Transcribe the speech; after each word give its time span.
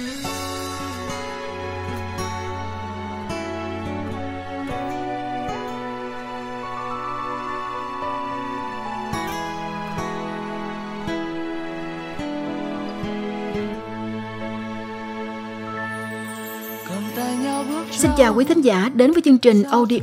Xin 0.00 0.08
chào 18.16 18.34
quý 18.34 18.44
thính 18.44 18.60
giả 18.60 18.90
đến 18.94 19.12
với 19.12 19.22
chương 19.24 19.38
trình 19.38 19.62
audio 19.62 19.98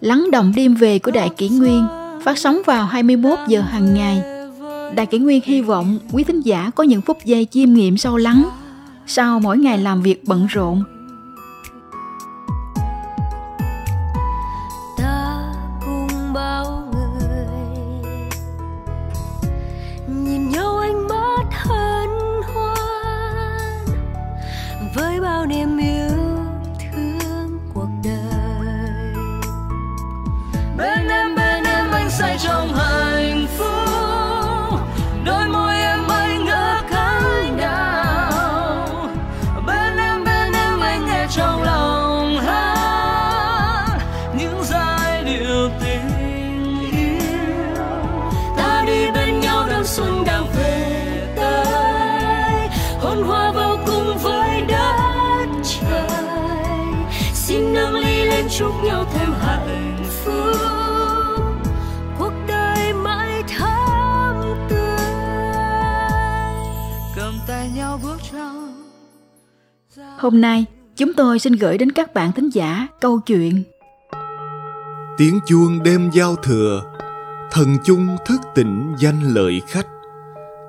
Lắng 0.00 0.30
động 0.32 0.52
đêm 0.56 0.74
về 0.74 0.98
của 0.98 1.10
Đại 1.10 1.30
Kỷ 1.36 1.48
Nguyên, 1.48 1.86
phát 2.24 2.38
sóng 2.38 2.58
vào 2.66 2.86
21 2.86 3.38
giờ 3.48 3.60
hàng 3.60 3.94
ngày. 3.94 4.22
Đại 4.94 5.06
Kỷ 5.06 5.18
Nguyên 5.18 5.40
hy 5.44 5.60
vọng 5.60 5.98
quý 6.12 6.24
thính 6.24 6.40
giả 6.40 6.70
có 6.74 6.84
những 6.84 7.00
phút 7.00 7.24
giây 7.24 7.46
chiêm 7.50 7.72
nghiệm 7.72 7.96
sâu 7.96 8.16
lắng 8.16 8.48
sau 9.08 9.40
mỗi 9.40 9.58
ngày 9.58 9.78
làm 9.78 10.02
việc 10.02 10.24
bận 10.26 10.46
rộn 10.46 10.84
hôm 70.18 70.40
nay 70.40 70.64
chúng 70.96 71.12
tôi 71.12 71.38
xin 71.38 71.52
gửi 71.52 71.78
đến 71.78 71.92
các 71.92 72.14
bạn 72.14 72.32
thính 72.32 72.48
giả 72.52 72.86
câu 73.00 73.20
chuyện 73.20 73.62
tiếng 75.18 75.38
chuông 75.46 75.82
đêm 75.82 76.10
giao 76.12 76.36
thừa 76.36 76.82
thần 77.50 77.76
chung 77.84 78.16
thức 78.26 78.40
tỉnh 78.54 78.94
danh 78.98 79.20
lợi 79.22 79.62
khách 79.66 79.86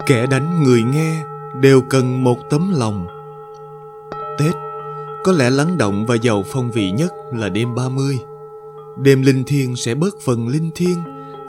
kẻ 0.06 0.26
đánh 0.26 0.64
người 0.64 0.84
nghe 0.84 1.24
đều 1.62 1.82
cần 1.82 2.24
một 2.24 2.50
tấm 2.50 2.74
lòng 2.78 3.08
tết 4.38 4.56
có 5.24 5.32
lẽ 5.32 5.50
lắng 5.50 5.78
động 5.78 6.06
và 6.06 6.16
giàu 6.16 6.44
phong 6.48 6.72
vị 6.72 6.92
nhất 6.92 7.14
là 7.34 7.50
đêm 7.50 7.76
30. 7.76 8.20
Đêm 9.02 9.22
linh 9.22 9.44
thiêng 9.44 9.76
sẽ 9.76 9.96
bớt 9.96 10.16
phần 10.26 10.48
linh 10.48 10.72
thiêng 10.76 10.98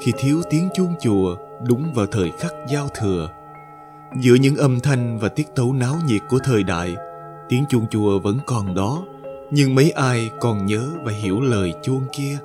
khi 0.01 0.13
thiếu 0.19 0.43
tiếng 0.51 0.69
chuông 0.75 0.95
chùa 1.01 1.37
đúng 1.67 1.93
vào 1.95 2.07
thời 2.07 2.33
khắc 2.39 2.53
giao 2.69 2.89
thừa. 3.01 3.29
Giữa 4.21 4.35
những 4.35 4.57
âm 4.57 4.81
thanh 4.81 5.19
và 5.19 5.29
tiết 5.29 5.55
tấu 5.55 5.73
náo 5.73 5.97
nhiệt 6.07 6.21
của 6.29 6.39
thời 6.45 6.63
đại, 6.63 6.97
tiếng 7.51 7.65
chuông 7.69 7.87
chùa 7.91 8.19
vẫn 8.19 8.39
còn 8.47 8.75
đó, 8.75 9.03
nhưng 9.51 9.75
mấy 9.75 9.91
ai 9.91 10.31
còn 10.41 10.67
nhớ 10.67 10.91
và 11.05 11.13
hiểu 11.13 11.41
lời 11.41 11.73
chuông 11.83 12.03
kia. 12.13 12.39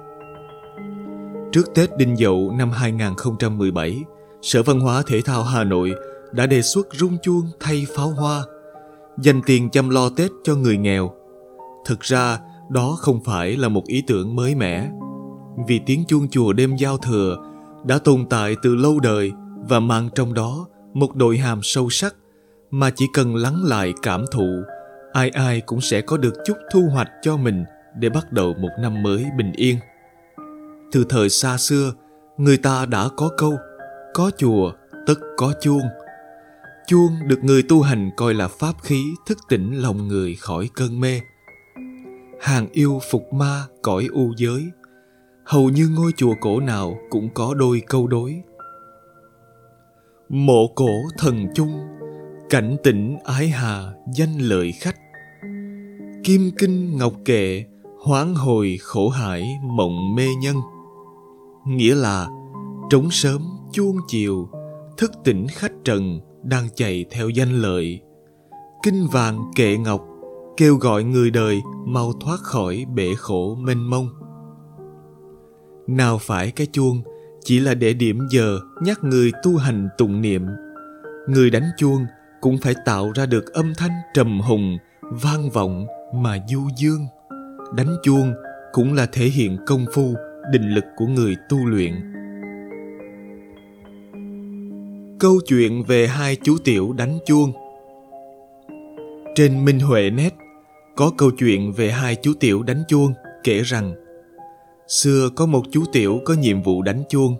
Trước 1.51 1.73
Tết 1.75 1.97
Đinh 1.97 2.15
Dậu 2.15 2.53
năm 2.57 2.71
2017, 2.71 4.03
Sở 4.41 4.63
Văn 4.63 4.79
hóa 4.79 5.03
Thể 5.07 5.21
thao 5.21 5.43
Hà 5.43 5.63
Nội 5.63 5.91
đã 6.31 6.45
đề 6.45 6.61
xuất 6.61 6.87
rung 6.93 7.17
chuông 7.23 7.49
thay 7.59 7.85
pháo 7.95 8.09
hoa– 8.09 8.43
dành 9.17 9.41
tiền 9.45 9.69
chăm 9.69 9.89
lo 9.89 10.09
Tết 10.09 10.31
cho 10.43 10.55
người 10.55 10.77
nghèo. 10.77 11.11
Thực 11.85 11.99
ra, 12.01 12.39
đó 12.69 12.97
không 12.99 13.23
phải 13.23 13.57
là 13.57 13.69
một 13.69 13.87
ý 13.87 14.03
tưởng 14.07 14.35
mới 14.35 14.55
mẻ. 14.55 14.89
Vì 15.67 15.79
tiếng 15.85 16.03
chuông 16.07 16.27
chùa 16.29 16.53
đêm 16.53 16.75
giao 16.75 16.97
thừa 16.97 17.37
đã 17.85 17.97
tồn 17.97 18.25
tại 18.29 18.55
từ 18.63 18.75
lâu 18.75 18.99
đời 18.99 19.31
và 19.69 19.79
mang 19.79 20.09
trong 20.15 20.33
đó 20.33 20.67
một 20.93 21.15
nội 21.15 21.37
hàm 21.37 21.59
sâu 21.63 21.89
sắc 21.89 22.15
mà 22.71 22.89
chỉ 22.89 23.05
cần 23.13 23.35
lắng 23.35 23.63
lại 23.63 23.93
cảm 24.01 24.25
thụ, 24.31 24.63
ai 25.15 25.29
ai 25.29 25.61
cũng 25.61 25.81
sẽ 25.81 26.01
có 26.01 26.17
được 26.17 26.33
chút 26.45 26.57
thu 26.71 26.81
hoạch 26.91 27.09
cho 27.21 27.37
mình 27.37 27.65
để 27.99 28.09
bắt 28.09 28.31
đầu 28.31 28.53
một 28.53 28.71
năm 28.79 29.03
mới 29.03 29.25
bình 29.37 29.51
yên. 29.55 29.77
Từ 30.91 31.05
thời 31.09 31.29
xa 31.29 31.57
xưa, 31.57 31.93
người 32.37 32.57
ta 32.57 32.85
đã 32.85 33.07
có 33.17 33.29
câu, 33.37 33.57
có 34.13 34.31
chùa, 34.37 34.71
tất 35.07 35.15
có 35.37 35.53
chuông– 35.61 35.83
Chuông 36.87 37.27
được 37.27 37.43
người 37.43 37.63
tu 37.63 37.81
hành 37.81 38.11
coi 38.15 38.33
là 38.33 38.47
pháp 38.47 38.73
khí 38.81 39.03
thức 39.25 39.37
tỉnh 39.49 39.81
lòng 39.81 40.07
người 40.07 40.35
khỏi 40.35 40.69
cơn 40.75 40.99
mê. 40.99 41.19
Hàng 42.41 42.67
yêu 42.71 42.99
phục 43.11 43.33
ma 43.33 43.65
cõi 43.81 44.07
u 44.13 44.33
giới, 44.37 44.65
hầu 45.45 45.69
như 45.69 45.89
ngôi 45.95 46.11
chùa 46.17 46.33
cổ 46.41 46.59
nào 46.59 46.97
cũng 47.09 47.29
có 47.33 47.53
đôi 47.53 47.81
câu 47.87 48.07
đối. 48.07 48.41
Mộ 50.29 50.67
cổ 50.75 50.89
thần 51.17 51.47
chung, 51.55 51.79
cảnh 52.49 52.77
tỉnh 52.83 53.17
ái 53.23 53.47
hà 53.47 53.93
danh 54.13 54.37
lợi 54.37 54.71
khách. 54.71 54.97
Kim 56.25 56.51
kinh 56.57 56.97
ngọc 56.97 57.13
kệ, 57.25 57.63
hoáng 57.99 58.35
hồi 58.35 58.77
khổ 58.81 59.09
hải 59.09 59.59
mộng 59.63 60.15
mê 60.15 60.27
nhân. 60.41 60.55
Nghĩa 61.67 61.95
là 61.95 62.27
trống 62.89 63.11
sớm 63.11 63.41
chuông 63.71 63.97
chiều, 64.07 64.49
thức 64.97 65.11
tỉnh 65.23 65.47
khách 65.47 65.71
trần 65.83 66.19
đang 66.43 66.67
chạy 66.75 67.05
theo 67.11 67.29
danh 67.29 67.61
lợi. 67.61 68.01
Kinh 68.83 69.07
vàng 69.11 69.39
kệ 69.55 69.77
ngọc 69.77 70.01
kêu 70.57 70.75
gọi 70.75 71.03
người 71.03 71.31
đời 71.31 71.61
mau 71.85 72.13
thoát 72.21 72.39
khỏi 72.39 72.85
bể 72.95 73.13
khổ 73.17 73.55
mênh 73.55 73.89
mông. 73.89 74.09
Nào 75.87 76.17
phải 76.17 76.51
cái 76.51 76.67
chuông 76.71 77.01
chỉ 77.43 77.59
là 77.59 77.73
để 77.73 77.93
điểm 77.93 78.19
giờ 78.31 78.59
nhắc 78.81 79.03
người 79.03 79.31
tu 79.43 79.57
hành 79.57 79.89
tụng 79.97 80.21
niệm. 80.21 80.45
Người 81.27 81.49
đánh 81.49 81.69
chuông 81.77 82.05
cũng 82.41 82.57
phải 82.57 82.73
tạo 82.85 83.11
ra 83.15 83.25
được 83.25 83.53
âm 83.53 83.73
thanh 83.77 83.91
trầm 84.13 84.39
hùng 84.39 84.77
vang 85.11 85.49
vọng 85.49 85.85
mà 86.23 86.37
du 86.49 86.61
dương. 86.77 87.07
Đánh 87.75 87.95
chuông 88.03 88.33
cũng 88.73 88.93
là 88.93 89.05
thể 89.05 89.25
hiện 89.25 89.57
công 89.65 89.85
phu, 89.93 90.13
định 90.51 90.69
lực 90.69 90.85
của 90.95 91.05
người 91.05 91.35
tu 91.49 91.65
luyện. 91.65 91.93
Câu 95.19 95.39
chuyện 95.47 95.83
về 95.83 96.07
hai 96.07 96.37
chú 96.43 96.57
tiểu 96.63 96.93
đánh 96.93 97.19
chuông. 97.25 97.51
Trên 99.35 99.65
Minh 99.65 99.79
Huệ 99.79 100.09
Net, 100.09 100.33
có 100.95 101.11
câu 101.17 101.31
chuyện 101.31 101.71
về 101.71 101.91
hai 101.91 102.15
chú 102.15 102.33
tiểu 102.39 102.63
đánh 102.63 102.83
chuông 102.87 103.13
kể 103.43 103.61
rằng, 103.61 103.95
Xưa 104.87 105.29
có 105.35 105.45
một 105.45 105.63
chú 105.71 105.83
tiểu 105.93 106.19
có 106.25 106.33
nhiệm 106.33 106.61
vụ 106.61 106.81
đánh 106.81 107.03
chuông. 107.09 107.35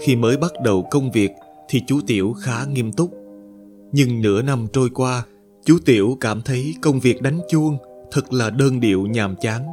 Khi 0.00 0.16
mới 0.16 0.36
bắt 0.36 0.52
đầu 0.64 0.88
công 0.90 1.10
việc 1.10 1.30
thì 1.68 1.82
chú 1.86 2.00
tiểu 2.06 2.32
khá 2.40 2.64
nghiêm 2.64 2.92
túc. 2.92 3.10
Nhưng 3.92 4.22
nửa 4.22 4.42
năm 4.42 4.66
trôi 4.72 4.88
qua, 4.94 5.24
Chú 5.66 5.78
tiểu 5.84 6.16
cảm 6.20 6.42
thấy 6.42 6.74
công 6.82 7.00
việc 7.00 7.22
đánh 7.22 7.40
chuông 7.48 7.78
thật 8.16 8.32
là 8.32 8.50
đơn 8.50 8.80
điệu 8.80 9.06
nhàm 9.06 9.36
chán 9.40 9.66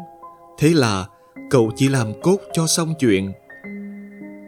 Thế 0.60 0.70
là 0.70 1.08
cậu 1.50 1.72
chỉ 1.76 1.90
làm 1.90 2.08
cốt 2.22 2.38
cho 2.54 2.68
xong 2.68 2.94
chuyện 3.00 3.32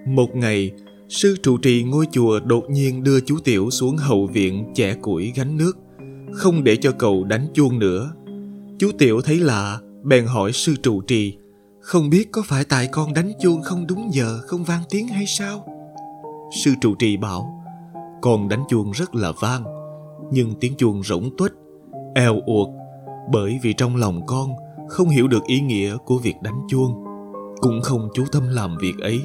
Một 0.08 0.36
ngày 0.36 0.72
Sư 1.10 1.38
trụ 1.44 1.58
trì 1.58 1.84
ngôi 1.84 2.06
chùa 2.12 2.40
đột 2.40 2.70
nhiên 2.70 3.04
đưa 3.04 3.20
chú 3.20 3.38
Tiểu 3.44 3.70
xuống 3.70 3.98
hậu 3.98 4.28
viện 4.28 4.72
chẻ 4.74 4.94
củi 4.94 5.34
gánh 5.36 5.58
nước, 5.58 5.78
không 6.34 6.64
để 6.64 6.76
cho 6.76 6.92
cậu 6.92 7.24
đánh 7.24 7.48
chuông 7.54 7.80
nữa. 7.80 8.12
Chú 8.80 8.92
Tiểu 8.98 9.22
thấy 9.22 9.40
lạ, 9.40 9.80
bèn 10.04 10.26
hỏi 10.26 10.52
sư 10.52 10.76
trụ 10.84 11.02
trì, 11.02 11.38
không 11.80 12.10
biết 12.10 12.32
có 12.32 12.44
phải 12.46 12.64
tại 12.64 12.88
con 12.92 13.14
đánh 13.14 13.32
chuông 13.42 13.62
không 13.62 13.88
đúng 13.88 14.10
giờ, 14.14 14.40
không 14.48 14.64
vang 14.64 14.84
tiếng 14.90 15.08
hay 15.08 15.26
sao? 15.28 15.66
Sư 16.64 16.72
trụ 16.82 16.96
trì 16.96 17.18
bảo, 17.18 17.64
con 18.22 18.50
đánh 18.50 18.64
chuông 18.70 18.92
rất 18.92 19.16
là 19.16 19.32
vang, 19.42 19.64
nhưng 20.32 20.54
tiếng 20.60 20.76
chuông 20.78 21.04
rỗng 21.04 21.30
tuếch, 21.38 21.54
eo 22.16 22.42
uột, 22.46 22.70
bởi 23.32 23.60
vì 23.64 23.74
trong 23.74 23.96
lòng 23.96 24.22
con 24.28 24.50
không 24.90 25.10
hiểu 25.10 25.28
được 25.28 25.44
ý 25.44 25.62
nghĩa 25.62 25.98
của 26.06 26.18
việc 26.18 26.36
đánh 26.44 26.62
chuông, 26.70 27.04
cũng 27.62 27.82
không 27.82 28.10
chú 28.14 28.24
tâm 28.32 28.44
làm 28.48 28.78
việc 28.78 29.00
ấy 29.02 29.22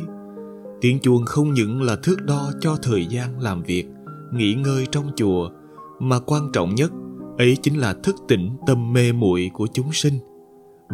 Tiếng 0.80 0.98
chuông 0.98 1.24
không 1.24 1.52
những 1.54 1.82
là 1.82 1.96
thước 2.02 2.16
đo 2.26 2.50
cho 2.60 2.76
thời 2.82 3.06
gian 3.06 3.40
làm 3.40 3.62
việc, 3.62 3.86
nghỉ 4.32 4.54
ngơi 4.54 4.86
trong 4.90 5.10
chùa, 5.16 5.50
mà 5.98 6.18
quan 6.20 6.52
trọng 6.52 6.74
nhất 6.74 6.92
ấy 7.38 7.56
chính 7.62 7.78
là 7.78 7.94
thức 8.02 8.16
tỉnh 8.28 8.56
tâm 8.66 8.92
mê 8.92 9.12
muội 9.12 9.50
của 9.52 9.66
chúng 9.72 9.92
sinh. 9.92 10.14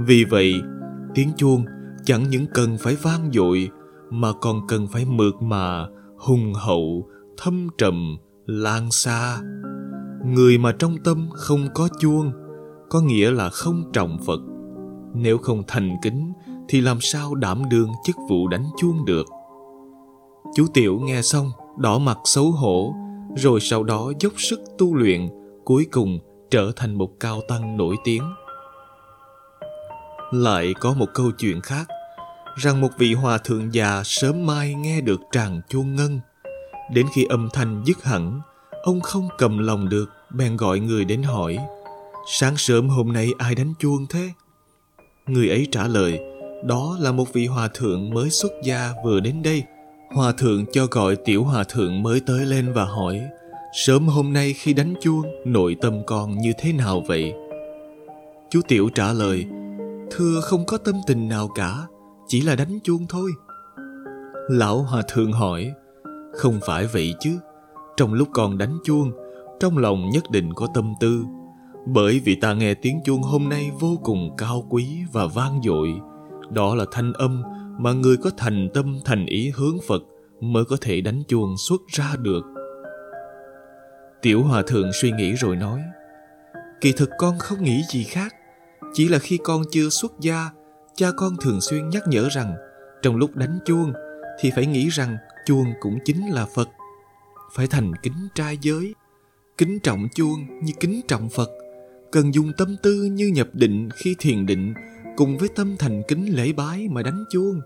Vì 0.07 0.25
vậy, 0.25 0.55
tiếng 1.15 1.29
chuông 1.37 1.65
chẳng 2.05 2.31
những 2.31 2.47
cần 2.55 2.77
phải 2.79 2.97
vang 3.03 3.31
dội 3.33 3.69
mà 4.11 4.33
còn 4.41 4.67
cần 4.69 4.87
phải 4.87 5.05
mượt 5.05 5.43
mà, 5.43 5.87
hùng 6.19 6.53
hậu, 6.55 7.09
thâm 7.39 7.69
trầm, 7.79 8.17
lan 8.47 8.91
xa. 8.91 9.39
người 10.25 10.59
mà 10.59 10.73
trong 10.73 10.97
tâm 11.05 11.29
không 11.33 11.69
có 11.75 11.89
chuông 12.01 12.33
có 12.89 13.01
nghĩa 13.01 13.31
là 13.31 13.51
không 13.51 13.91
trọng 13.93 14.19
phật. 14.27 14.41
Nếu 15.15 15.39
không 15.39 15.63
thành 15.69 15.97
kính, 16.03 16.33
thì 16.69 16.81
làm 16.81 17.01
sao 17.01 17.35
đảm 17.35 17.63
đương 17.71 17.93
chức 18.05 18.17
vụ 18.29 18.49
đánh 18.49 18.65
chuông 18.77 19.05
được? 19.05 19.27
Chú 20.55 20.67
tiểu 20.75 21.01
nghe 21.01 21.23
xong, 21.23 21.51
đỏ 21.79 21.99
mặt 21.99 22.19
xấu 22.25 22.51
hổ, 22.51 22.95
rồi 23.37 23.61
sau 23.61 23.83
đó 23.83 24.13
dốc 24.21 24.33
sức 24.37 24.61
tu 24.79 24.95
luyện, 24.95 25.29
cuối 25.65 25.87
cùng 25.93 26.19
trở 26.51 26.73
thành 26.77 26.95
một 26.95 27.21
cao 27.21 27.41
tăng 27.49 27.77
nổi 27.77 27.97
tiếng. 28.05 28.23
Lại 30.33 30.75
có 30.81 30.95
một 30.95 31.09
câu 31.15 31.31
chuyện 31.39 31.61
khác, 31.61 31.89
rằng 32.57 32.81
một 32.81 32.91
vị 32.99 33.15
hòa 33.15 33.39
thượng 33.39 33.75
già 33.75 34.03
sớm 34.05 34.47
mai 34.47 34.75
nghe 34.75 35.01
được 35.01 35.21
tràng 35.33 35.61
chuông 35.69 35.95
ngân. 35.95 36.21
Đến 36.93 37.07
khi 37.15 37.25
âm 37.25 37.49
thanh 37.53 37.83
dứt 37.87 38.05
hẳn, 38.05 38.41
ông 38.83 39.01
không 39.01 39.29
cầm 39.39 39.59
lòng 39.59 39.89
được, 39.89 40.07
bèn 40.35 40.57
gọi 40.57 40.81
người 40.81 41.05
đến 41.05 41.23
hỏi 41.23 41.59
sáng 42.29 42.57
sớm 42.57 42.89
hôm 42.89 43.13
nay 43.13 43.33
ai 43.39 43.55
đánh 43.55 43.75
chuông 43.79 44.07
thế? 44.11 44.31
Người 45.27 45.49
ấy 45.49 45.67
trả 45.73 45.87
lời, 45.87 46.21
đó 46.65 46.97
là 47.01 47.13
một 47.13 47.33
vị 47.33 47.47
hòa 47.47 47.69
thượng 47.75 48.11
mới 48.11 48.31
xuất 48.31 48.53
gia 48.65 48.93
vừa 49.05 49.21
đến 49.21 49.43
đây. 49.43 49.63
Hòa 50.15 50.33
thượng 50.33 50.65
cho 50.73 50.87
gọi 50.91 51.17
tiểu 51.17 51.45
hòa 51.45 51.65
thượng 51.65 52.03
mới 52.03 52.21
tới 52.21 52.47
lên 52.47 52.73
và 52.73 52.85
hỏi, 52.85 53.21
sớm 53.73 54.09
hôm 54.09 54.33
nay 54.33 54.53
khi 54.53 54.73
đánh 54.73 54.95
chuông, 55.01 55.23
nội 55.45 55.77
tâm 55.81 56.03
con 56.07 56.39
như 56.39 56.53
thế 56.59 56.73
nào 56.73 57.03
vậy? 57.07 57.33
Chú 58.51 58.61
tiểu 58.69 58.89
trả 58.95 59.13
lời, 59.13 59.45
thưa 60.11 60.41
không 60.41 60.67
có 60.67 60.79
tâm 60.79 60.95
tình 61.07 61.29
nào 61.29 61.49
cả, 61.55 61.87
chỉ 62.29 62.41
là 62.41 62.55
đánh 62.55 62.79
chuông 62.85 63.07
thôi. 63.09 63.31
Lão 64.49 64.83
hòa 64.83 65.03
thượng 65.09 65.33
hỏi, 65.33 65.73
không 66.33 66.61
phải 66.67 66.87
vậy 66.87 67.15
chứ, 67.21 67.39
trong 67.97 68.15
lúc 68.15 68.29
con 68.33 68.59
đánh 68.59 68.79
chuông, 68.85 69.13
trong 69.61 69.79
lòng 69.79 70.11
nhất 70.11 70.31
định 70.31 70.55
có 70.55 70.67
tâm 70.75 70.95
tư 71.01 71.25
bởi 71.87 72.21
vì 72.25 72.35
ta 72.35 72.55
nghe 72.55 72.75
tiếng 72.75 73.01
chuông 73.05 73.23
hôm 73.23 73.49
nay 73.49 73.71
vô 73.81 73.99
cùng 74.03 74.31
cao 74.39 74.67
quý 74.71 74.99
và 75.13 75.27
vang 75.27 75.61
dội. 75.65 75.89
Đó 76.51 76.75
là 76.75 76.85
thanh 76.93 77.13
âm 77.13 77.43
mà 77.79 77.93
người 77.93 78.17
có 78.17 78.31
thành 78.37 78.69
tâm, 78.75 78.99
thành 79.05 79.27
ý 79.27 79.51
hướng 79.55 79.79
phật 79.87 80.03
mới 80.41 80.65
có 80.65 80.77
thể 80.81 81.01
đánh 81.01 81.23
chuông 81.29 81.57
xuất 81.59 81.81
ra 81.89 82.15
được. 82.19 82.45
Tiểu 84.23 84.43
hòa 84.43 84.63
thượng 84.67 84.93
suy 84.93 85.11
nghĩ 85.11 85.33
rồi 85.33 85.57
nói, 85.57 85.81
kỳ 86.81 86.93
thực 86.93 87.11
con 87.19 87.39
không 87.39 87.65
nghĩ 87.65 87.83
gì 87.93 88.05
khác. 88.05 88.35
Chỉ 88.93 89.09
là 89.09 89.19
khi 89.19 89.39
con 89.45 89.63
chưa 89.71 89.89
xuất 89.89 90.13
gia, 90.21 90.51
cha 90.95 91.07
con 91.17 91.37
thường 91.41 91.61
xuyên 91.61 91.89
nhắc 91.89 92.03
nhở 92.09 92.29
rằng 92.29 92.55
trong 93.03 93.17
lúc 93.17 93.37
đánh 93.37 93.59
chuông 93.65 93.93
thì 94.41 94.51
phải 94.55 94.67
nghĩ 94.67 94.89
rằng 94.89 95.17
chuông 95.47 95.67
cũng 95.81 95.99
chính 96.05 96.29
là 96.31 96.47
phật. 96.55 96.69
Phải 97.55 97.67
thành 97.67 97.93
kính 98.03 98.29
trai 98.35 98.59
giới, 98.61 98.95
kính 99.59 99.79
trọng 99.81 100.09
chuông 100.15 100.65
như 100.65 100.73
kính 100.81 101.01
trọng 101.09 101.29
phật 101.29 101.51
cần 102.13 102.35
dùng 102.35 102.53
tâm 102.59 102.77
tư 102.83 103.05
như 103.05 103.27
nhập 103.27 103.49
định 103.53 103.89
khi 103.91 104.15
thiền 104.19 104.47
định, 104.47 104.75
cùng 105.17 105.39
với 105.39 105.49
tâm 105.57 105.77
thành 105.79 106.03
kính 106.09 106.37
lễ 106.37 106.53
bái 106.53 106.89
mà 106.89 107.03
đánh 107.03 107.25
chuông. 107.31 107.61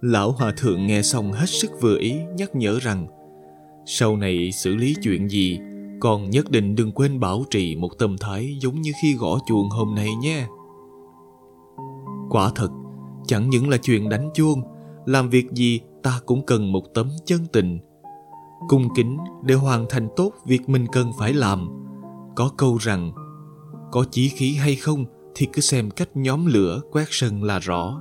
Lão 0.00 0.32
hòa 0.32 0.52
thượng 0.56 0.86
nghe 0.86 1.02
xong 1.02 1.32
hết 1.32 1.48
sức 1.48 1.70
vừa 1.80 1.98
ý, 1.98 2.14
nhắc 2.36 2.56
nhở 2.56 2.78
rằng, 2.78 3.06
sau 3.86 4.16
này 4.16 4.52
xử 4.52 4.76
lý 4.76 4.94
chuyện 5.02 5.28
gì 5.28 5.58
con 6.00 6.30
nhất 6.30 6.50
định 6.50 6.74
đừng 6.74 6.92
quên 6.92 7.20
bảo 7.20 7.44
trì 7.50 7.76
một 7.76 7.98
tâm 7.98 8.16
thái 8.20 8.56
giống 8.60 8.80
như 8.80 8.92
khi 9.02 9.14
gõ 9.14 9.38
chuông 9.46 9.68
hôm 9.70 9.94
nay 9.94 10.08
nhé. 10.20 10.46
Quả 12.30 12.50
thật, 12.54 12.68
chẳng 13.26 13.50
những 13.50 13.68
là 13.68 13.76
chuyện 13.76 14.08
đánh 14.08 14.30
chuông, 14.34 14.62
làm 15.06 15.30
việc 15.30 15.46
gì 15.52 15.80
ta 16.02 16.20
cũng 16.26 16.46
cần 16.46 16.72
một 16.72 16.94
tấm 16.94 17.10
chân 17.24 17.40
tình. 17.52 17.78
Cung 18.68 18.88
kính 18.96 19.18
để 19.44 19.54
hoàn 19.54 19.86
thành 19.88 20.08
tốt 20.16 20.32
việc 20.46 20.68
mình 20.68 20.86
cần 20.92 21.10
phải 21.18 21.34
làm 21.34 21.83
có 22.34 22.50
câu 22.58 22.78
rằng, 22.80 23.12
có 23.92 24.04
chí 24.10 24.28
khí 24.28 24.54
hay 24.54 24.76
không 24.76 25.04
thì 25.34 25.48
cứ 25.52 25.60
xem 25.60 25.90
cách 25.90 26.08
nhóm 26.14 26.46
lửa 26.46 26.80
quét 26.92 27.04
sân 27.10 27.42
là 27.42 27.58
rõ. 27.58 28.00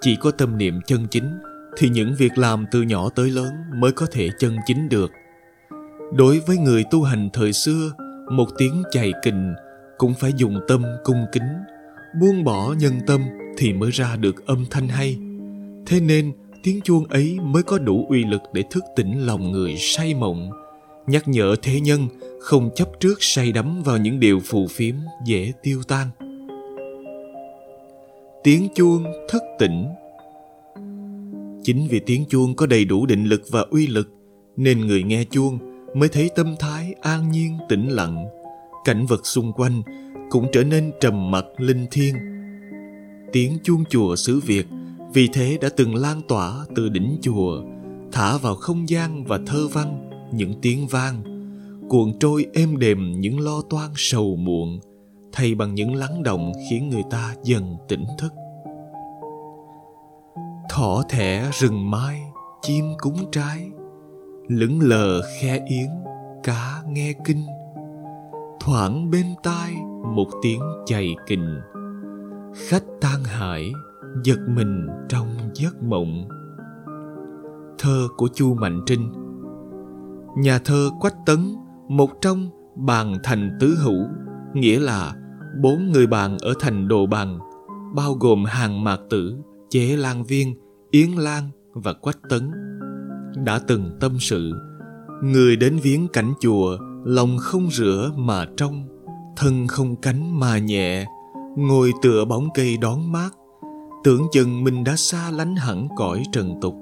Chỉ 0.00 0.16
có 0.16 0.30
tâm 0.30 0.58
niệm 0.58 0.74
chân 0.86 1.06
chính 1.10 1.38
thì 1.76 1.88
những 1.88 2.14
việc 2.18 2.38
làm 2.38 2.64
từ 2.72 2.82
nhỏ 2.82 3.08
tới 3.08 3.30
lớn 3.30 3.52
mới 3.74 3.92
có 3.92 4.06
thể 4.12 4.28
chân 4.38 4.56
chính 4.66 4.88
được. 4.88 5.10
Đối 6.12 6.40
với 6.40 6.58
người 6.58 6.84
tu 6.90 7.02
hành 7.02 7.28
thời 7.32 7.52
xưa, 7.52 7.92
một 8.30 8.48
tiếng 8.58 8.82
chày 8.90 9.12
kình 9.22 9.54
cũng 9.98 10.14
phải 10.14 10.32
dùng 10.36 10.60
tâm 10.68 10.82
cung 11.04 11.24
kính, 11.32 11.48
buông 12.20 12.44
bỏ 12.44 12.74
nhân 12.78 12.92
tâm 13.06 13.20
thì 13.58 13.72
mới 13.72 13.90
ra 13.90 14.16
được 14.16 14.46
âm 14.46 14.64
thanh 14.70 14.88
hay. 14.88 15.18
Thế 15.86 16.00
nên 16.00 16.32
tiếng 16.62 16.80
chuông 16.80 17.04
ấy 17.04 17.38
mới 17.42 17.62
có 17.62 17.78
đủ 17.78 18.06
uy 18.08 18.24
lực 18.24 18.42
để 18.52 18.62
thức 18.70 18.84
tỉnh 18.96 19.26
lòng 19.26 19.52
người 19.52 19.76
say 19.76 20.14
mộng 20.14 20.50
nhắc 21.06 21.28
nhở 21.28 21.56
thế 21.62 21.80
nhân 21.80 22.08
không 22.40 22.70
chấp 22.74 22.88
trước 23.00 23.14
say 23.20 23.52
đắm 23.52 23.82
vào 23.82 23.98
những 23.98 24.20
điều 24.20 24.40
phù 24.40 24.66
phiếm 24.66 24.94
dễ 25.26 25.52
tiêu 25.62 25.82
tan. 25.88 26.08
Tiếng 28.44 28.68
chuông 28.74 29.04
thức 29.28 29.42
tỉnh. 29.58 29.86
Chính 31.62 31.88
vì 31.90 32.00
tiếng 32.06 32.24
chuông 32.28 32.54
có 32.54 32.66
đầy 32.66 32.84
đủ 32.84 33.06
định 33.06 33.24
lực 33.24 33.42
và 33.50 33.60
uy 33.70 33.86
lực, 33.86 34.08
nên 34.56 34.80
người 34.80 35.02
nghe 35.02 35.24
chuông 35.24 35.58
mới 35.94 36.08
thấy 36.08 36.30
tâm 36.36 36.54
thái 36.58 36.94
an 37.00 37.30
nhiên, 37.30 37.58
tĩnh 37.68 37.88
lặng. 37.88 38.26
Cảnh 38.84 39.06
vật 39.06 39.26
xung 39.26 39.52
quanh 39.52 39.82
cũng 40.30 40.46
trở 40.52 40.64
nên 40.64 40.92
trầm 41.00 41.30
mặc, 41.30 41.44
linh 41.58 41.86
thiêng. 41.90 42.14
Tiếng 43.32 43.58
chuông 43.62 43.84
chùa 43.90 44.16
xứ 44.16 44.40
việt 44.46 44.66
vì 45.14 45.28
thế 45.32 45.58
đã 45.60 45.68
từng 45.76 45.94
lan 45.94 46.20
tỏa 46.28 46.66
từ 46.76 46.88
đỉnh 46.88 47.18
chùa, 47.22 47.62
thả 48.12 48.38
vào 48.38 48.54
không 48.54 48.88
gian 48.88 49.24
và 49.24 49.38
thơ 49.46 49.68
văn 49.68 50.09
những 50.32 50.52
tiếng 50.62 50.86
vang 50.86 51.22
cuộn 51.90 52.12
trôi 52.20 52.46
êm 52.52 52.78
đềm 52.78 53.20
những 53.20 53.40
lo 53.40 53.62
toan 53.70 53.90
sầu 53.96 54.36
muộn, 54.36 54.80
thay 55.32 55.54
bằng 55.54 55.74
những 55.74 55.94
lắng 55.94 56.22
động 56.22 56.52
khiến 56.70 56.88
người 56.88 57.02
ta 57.10 57.34
dần 57.42 57.76
tỉnh 57.88 58.04
thức. 58.18 58.32
Thỏ 60.70 61.02
thẻ 61.08 61.50
rừng 61.52 61.90
mai, 61.90 62.22
chim 62.62 62.84
cúng 62.98 63.16
trái 63.32 63.70
lững 64.48 64.80
lờ 64.80 65.22
khe 65.40 65.64
yến, 65.68 65.90
cá 66.42 66.82
nghe 66.88 67.12
kinh. 67.24 67.46
Thoảng 68.60 69.10
bên 69.10 69.26
tai 69.42 69.74
một 70.14 70.28
tiếng 70.42 70.60
chày 70.86 71.16
kình, 71.26 71.60
khách 72.54 72.84
tan 73.00 73.24
hải, 73.24 73.72
giật 74.24 74.38
mình 74.48 74.86
trong 75.08 75.28
giấc 75.54 75.82
mộng. 75.82 76.28
Thơ 77.78 78.08
của 78.16 78.28
chu 78.34 78.54
mạnh 78.54 78.80
trinh 78.86 79.12
nhà 80.36 80.58
thơ 80.58 80.90
quách 81.00 81.16
tấn, 81.26 81.56
một 81.88 82.10
trong 82.20 82.50
bàn 82.76 83.16
thành 83.22 83.56
tứ 83.60 83.76
hữu, 83.82 84.06
nghĩa 84.54 84.80
là 84.80 85.14
bốn 85.62 85.92
người 85.92 86.06
bạn 86.06 86.38
ở 86.38 86.54
thành 86.60 86.88
đồ 86.88 87.06
bằng, 87.06 87.38
bao 87.94 88.14
gồm 88.14 88.44
hàng 88.44 88.84
mạc 88.84 89.00
tử, 89.10 89.36
chế 89.70 89.96
lan 89.96 90.24
viên, 90.24 90.54
yến 90.90 91.10
lan 91.10 91.50
và 91.72 91.92
quách 91.92 92.18
tấn. 92.28 92.50
Đã 93.44 93.60
từng 93.66 93.96
tâm 94.00 94.16
sự, 94.20 94.52
người 95.22 95.56
đến 95.56 95.78
viếng 95.82 96.08
cảnh 96.08 96.34
chùa, 96.40 96.78
lòng 97.04 97.38
không 97.38 97.70
rửa 97.70 98.12
mà 98.16 98.46
trong, 98.56 98.88
thân 99.36 99.66
không 99.66 99.96
cánh 99.96 100.40
mà 100.40 100.58
nhẹ, 100.58 101.06
ngồi 101.56 101.92
tựa 102.02 102.24
bóng 102.24 102.48
cây 102.54 102.76
đón 102.76 103.12
mát, 103.12 103.30
tưởng 104.04 104.22
chừng 104.32 104.64
mình 104.64 104.84
đã 104.84 104.96
xa 104.96 105.30
lánh 105.30 105.56
hẳn 105.56 105.88
cõi 105.96 106.22
trần 106.32 106.54
tục. 106.60 106.74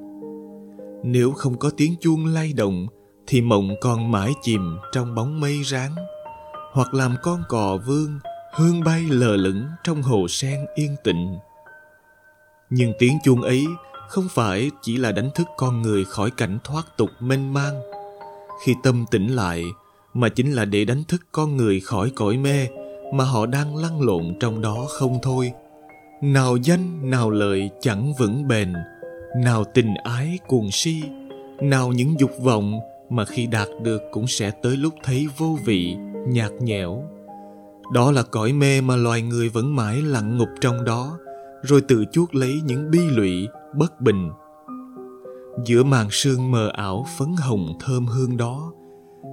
Nếu 1.05 1.31
không 1.31 1.59
có 1.59 1.71
tiếng 1.77 1.95
chuông 2.01 2.27
lay 2.27 2.53
động 2.53 2.87
thì 3.29 3.41
mộng 3.41 3.71
còn 3.81 4.11
mãi 4.11 4.33
chìm 4.43 4.79
trong 4.93 5.15
bóng 5.15 5.41
mây 5.41 5.63
ráng. 5.63 5.95
Hoặc 6.73 6.95
làm 6.95 7.17
con 7.23 7.43
cò 7.49 7.79
vương, 7.87 8.19
hương 8.55 8.85
bay 8.85 9.03
lờ 9.09 9.37
lững 9.37 9.67
trong 9.85 10.03
hồ 10.03 10.29
sen 10.29 10.67
yên 10.75 10.97
tịnh 11.05 11.39
nhưng 12.71 12.93
tiếng 12.99 13.19
chuông 13.25 13.43
ấy 13.43 13.67
không 14.09 14.29
phải 14.31 14.71
chỉ 14.83 14.97
là 14.97 15.13
đánh 15.13 15.31
thức 15.35 15.47
con 15.57 15.83
người 15.83 16.05
khỏi 16.05 16.31
cảnh 16.31 16.59
thoát 16.65 16.97
tục 16.97 17.11
mênh 17.21 17.55
mang. 17.55 17.81
Khi 18.65 18.75
tâm 18.83 19.05
tỉnh 19.11 19.29
lại, 19.29 19.65
mà 20.15 20.29
chính 20.29 20.53
là 20.53 20.65
để 20.65 20.85
đánh 20.85 21.05
thức 21.05 21.23
con 21.33 21.57
người 21.57 21.81
khỏi 21.81 22.11
cõi 22.17 22.37
mê 22.37 22.69
mà 23.15 23.25
họ 23.25 23.47
đang 23.47 23.77
lăn 23.77 24.03
lộn 24.03 24.37
trong 24.41 24.61
đó 24.61 24.87
không 24.89 25.19
thôi. 25.23 25.53
Nào 26.23 26.57
danh, 26.57 27.11
nào 27.11 27.31
lợi 27.31 27.71
chẳng 27.81 28.13
vững 28.19 28.49
bền, 28.49 28.73
nào 29.37 29.65
tình 29.75 29.95
ái 30.05 30.39
cuồng 30.47 30.71
si, 30.71 31.03
nào 31.61 31.93
những 31.93 32.21
dục 32.21 32.33
vọng 32.43 32.81
mà 33.11 33.25
khi 33.25 33.47
đạt 33.47 33.69
được 33.83 34.03
cũng 34.13 34.27
sẽ 34.27 34.51
tới 34.63 34.77
lúc 34.77 34.95
thấy 35.05 35.27
vô 35.37 35.59
vị, 35.65 35.97
nhạt 36.29 36.53
nhẽo. 36.61 37.03
Đó 37.95 38.13
là 38.13 38.23
cõi 38.23 38.53
mê 38.53 38.81
mà 38.81 38.97
loài 38.97 39.23
người 39.23 39.49
vẫn 39.49 39.77
mãi 39.77 40.03
lặng 40.03 40.39
ngục 40.39 40.49
trong 40.61 40.85
đó, 40.85 41.19
rồi 41.63 41.81
tự 41.81 42.05
chuốc 42.13 42.35
lấy 42.35 42.61
những 42.65 42.91
bi 42.91 42.99
lụy, 42.99 43.49
bất 43.75 44.01
bình. 44.01 44.31
Giữa 45.65 45.83
màn 45.83 46.09
sương 46.11 46.51
mờ 46.51 46.71
ảo 46.73 47.07
phấn 47.19 47.29
hồng 47.39 47.67
thơm 47.81 48.07
hương 48.07 48.37
đó, 48.37 48.73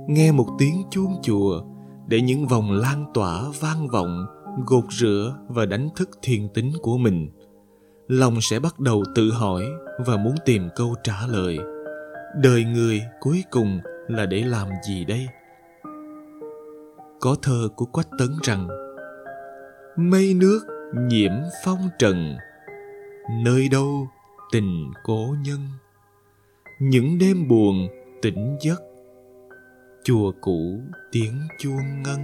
nghe 0.07 0.31
một 0.31 0.47
tiếng 0.59 0.83
chuông 0.91 1.15
chùa 1.23 1.61
để 2.07 2.21
những 2.21 2.47
vòng 2.47 2.71
lan 2.71 3.05
tỏa 3.13 3.43
vang 3.59 3.87
vọng, 3.87 4.25
gột 4.65 4.83
rửa 4.91 5.35
và 5.47 5.65
đánh 5.65 5.89
thức 5.95 6.09
thiền 6.21 6.49
tính 6.53 6.71
của 6.81 6.97
mình. 6.97 7.29
Lòng 8.07 8.37
sẽ 8.41 8.59
bắt 8.59 8.79
đầu 8.79 9.03
tự 9.15 9.31
hỏi 9.31 9.63
và 10.05 10.17
muốn 10.17 10.35
tìm 10.45 10.69
câu 10.75 10.95
trả 11.03 11.27
lời 11.27 11.57
đời 12.35 12.63
người 12.63 13.01
cuối 13.19 13.43
cùng 13.51 13.79
là 14.07 14.25
để 14.25 14.43
làm 14.43 14.69
gì 14.87 15.05
đây 15.05 15.27
có 17.19 17.35
thơ 17.41 17.69
của 17.75 17.85
Quách 17.85 18.07
Tấn 18.17 18.29
rằng 18.43 18.67
Mây 19.95 20.33
nước 20.33 20.59
nhiễm 21.07 21.31
phong 21.63 21.89
trần, 21.99 22.37
nơi 23.43 23.69
đâu 23.69 24.07
tình 24.51 24.91
cố 25.03 25.35
nhân. 25.45 25.59
Những 26.81 27.17
đêm 27.17 27.47
buồn 27.47 27.87
tỉnh 28.21 28.57
giấc, 28.61 28.81
chùa 30.03 30.31
cũ 30.41 30.79
tiếng 31.11 31.41
chuông 31.59 32.03
ngân. 32.03 32.19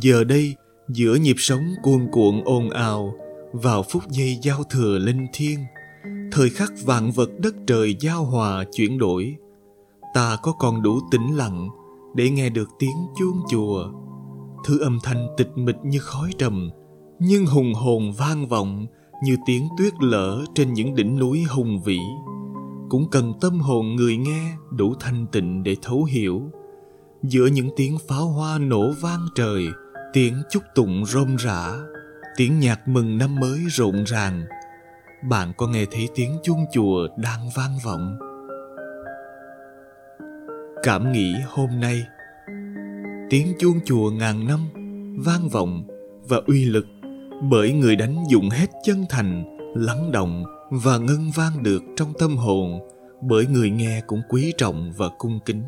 Giờ 0.00 0.24
đây, 0.24 0.56
giữa 0.88 1.14
nhịp 1.14 1.36
sống 1.38 1.64
cuồn 1.82 2.08
cuộn 2.12 2.42
ồn 2.44 2.70
ào, 2.70 3.14
vào 3.52 3.82
phút 3.82 4.02
giây 4.08 4.38
giao 4.42 4.64
thừa 4.70 4.98
linh 4.98 5.26
thiêng, 5.32 5.58
thời 6.32 6.50
khắc 6.50 6.72
vạn 6.84 7.10
vật 7.10 7.30
đất 7.38 7.54
trời 7.66 7.96
giao 8.00 8.24
hòa 8.24 8.64
chuyển 8.72 8.98
đổi, 8.98 9.36
ta 10.14 10.36
có 10.42 10.52
còn 10.52 10.82
đủ 10.82 11.00
tĩnh 11.10 11.36
lặng 11.36 11.68
để 12.14 12.30
nghe 12.30 12.50
được 12.50 12.68
tiếng 12.78 12.96
chuông 13.18 13.40
chùa. 13.50 13.92
Thứ 14.64 14.80
âm 14.80 14.98
thanh 15.02 15.26
tịch 15.36 15.50
mịch 15.54 15.76
như 15.84 15.98
khói 15.98 16.30
trầm 16.38 16.70
nhưng 17.18 17.46
hùng 17.46 17.74
hồn 17.74 18.12
vang 18.18 18.48
vọng 18.48 18.86
như 19.24 19.36
tiếng 19.46 19.68
tuyết 19.78 19.92
lở 20.00 20.44
trên 20.54 20.72
những 20.72 20.94
đỉnh 20.94 21.18
núi 21.18 21.42
hùng 21.42 21.80
vĩ. 21.84 21.98
Cũng 22.88 23.10
cần 23.10 23.32
tâm 23.40 23.60
hồn 23.60 23.96
người 23.96 24.16
nghe 24.16 24.52
đủ 24.70 24.94
thanh 25.00 25.26
tịnh 25.32 25.62
để 25.62 25.76
thấu 25.82 26.04
hiểu. 26.04 26.42
Giữa 27.22 27.46
những 27.46 27.70
tiếng 27.76 27.98
pháo 28.08 28.26
hoa 28.26 28.58
nổ 28.58 28.92
vang 29.00 29.26
trời 29.34 29.66
tiếng 30.12 30.42
chúc 30.50 30.62
tụng 30.74 31.04
rôm 31.06 31.36
rã 31.36 31.72
tiếng 32.36 32.60
nhạc 32.60 32.88
mừng 32.88 33.18
năm 33.18 33.40
mới 33.40 33.60
rộn 33.68 34.04
ràng 34.04 34.44
bạn 35.22 35.52
có 35.56 35.66
nghe 35.66 35.84
thấy 35.90 36.08
tiếng 36.14 36.38
chuông 36.42 36.64
chùa 36.72 37.08
đang 37.16 37.48
vang 37.54 37.78
vọng? 37.84 38.18
Cảm 40.82 41.12
nghĩ 41.12 41.34
hôm 41.48 41.80
nay, 41.80 42.02
tiếng 43.30 43.52
chuông 43.58 43.80
chùa 43.84 44.10
ngàn 44.10 44.46
năm 44.46 44.60
vang 45.24 45.48
vọng 45.48 45.84
và 46.28 46.40
uy 46.46 46.64
lực 46.64 46.86
bởi 47.50 47.72
người 47.72 47.96
đánh 47.96 48.24
dụng 48.28 48.50
hết 48.50 48.66
chân 48.84 49.04
thành, 49.08 49.56
lắng 49.74 50.12
động 50.12 50.44
và 50.70 50.98
ngân 50.98 51.30
vang 51.34 51.62
được 51.62 51.82
trong 51.96 52.12
tâm 52.18 52.36
hồn 52.36 52.80
bởi 53.20 53.46
người 53.46 53.70
nghe 53.70 54.02
cũng 54.06 54.22
quý 54.28 54.52
trọng 54.58 54.92
và 54.96 55.06
cung 55.18 55.38
kính. 55.44 55.62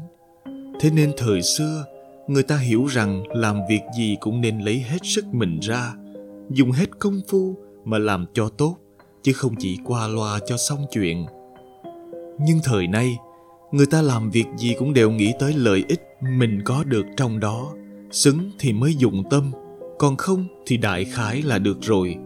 Thế 0.80 0.90
nên 0.90 1.12
thời 1.16 1.42
xưa, 1.42 1.84
người 2.26 2.42
ta 2.42 2.56
hiểu 2.56 2.86
rằng 2.86 3.22
làm 3.28 3.60
việc 3.68 3.80
gì 3.96 4.16
cũng 4.20 4.40
nên 4.40 4.58
lấy 4.58 4.78
hết 4.78 4.98
sức 5.02 5.24
mình 5.32 5.58
ra, 5.60 5.94
dùng 6.50 6.70
hết 6.70 6.98
công 6.98 7.20
phu 7.28 7.56
mà 7.84 7.98
làm 7.98 8.26
cho 8.32 8.48
tốt 8.48 8.76
chứ 9.22 9.32
không 9.32 9.54
chỉ 9.58 9.78
qua 9.84 10.08
loa 10.08 10.38
cho 10.46 10.56
xong 10.56 10.86
chuyện. 10.92 11.26
Nhưng 12.38 12.58
thời 12.64 12.86
nay, 12.86 13.18
người 13.72 13.86
ta 13.86 14.02
làm 14.02 14.30
việc 14.30 14.46
gì 14.58 14.74
cũng 14.78 14.92
đều 14.92 15.10
nghĩ 15.10 15.32
tới 15.38 15.52
lợi 15.56 15.84
ích 15.88 16.00
mình 16.20 16.62
có 16.64 16.84
được 16.84 17.06
trong 17.16 17.40
đó. 17.40 17.72
Xứng 18.10 18.50
thì 18.58 18.72
mới 18.72 18.94
dụng 18.94 19.22
tâm, 19.30 19.50
còn 19.98 20.16
không 20.16 20.46
thì 20.66 20.76
đại 20.76 21.04
khái 21.04 21.42
là 21.42 21.58
được 21.58 21.78
rồi. 21.80 22.16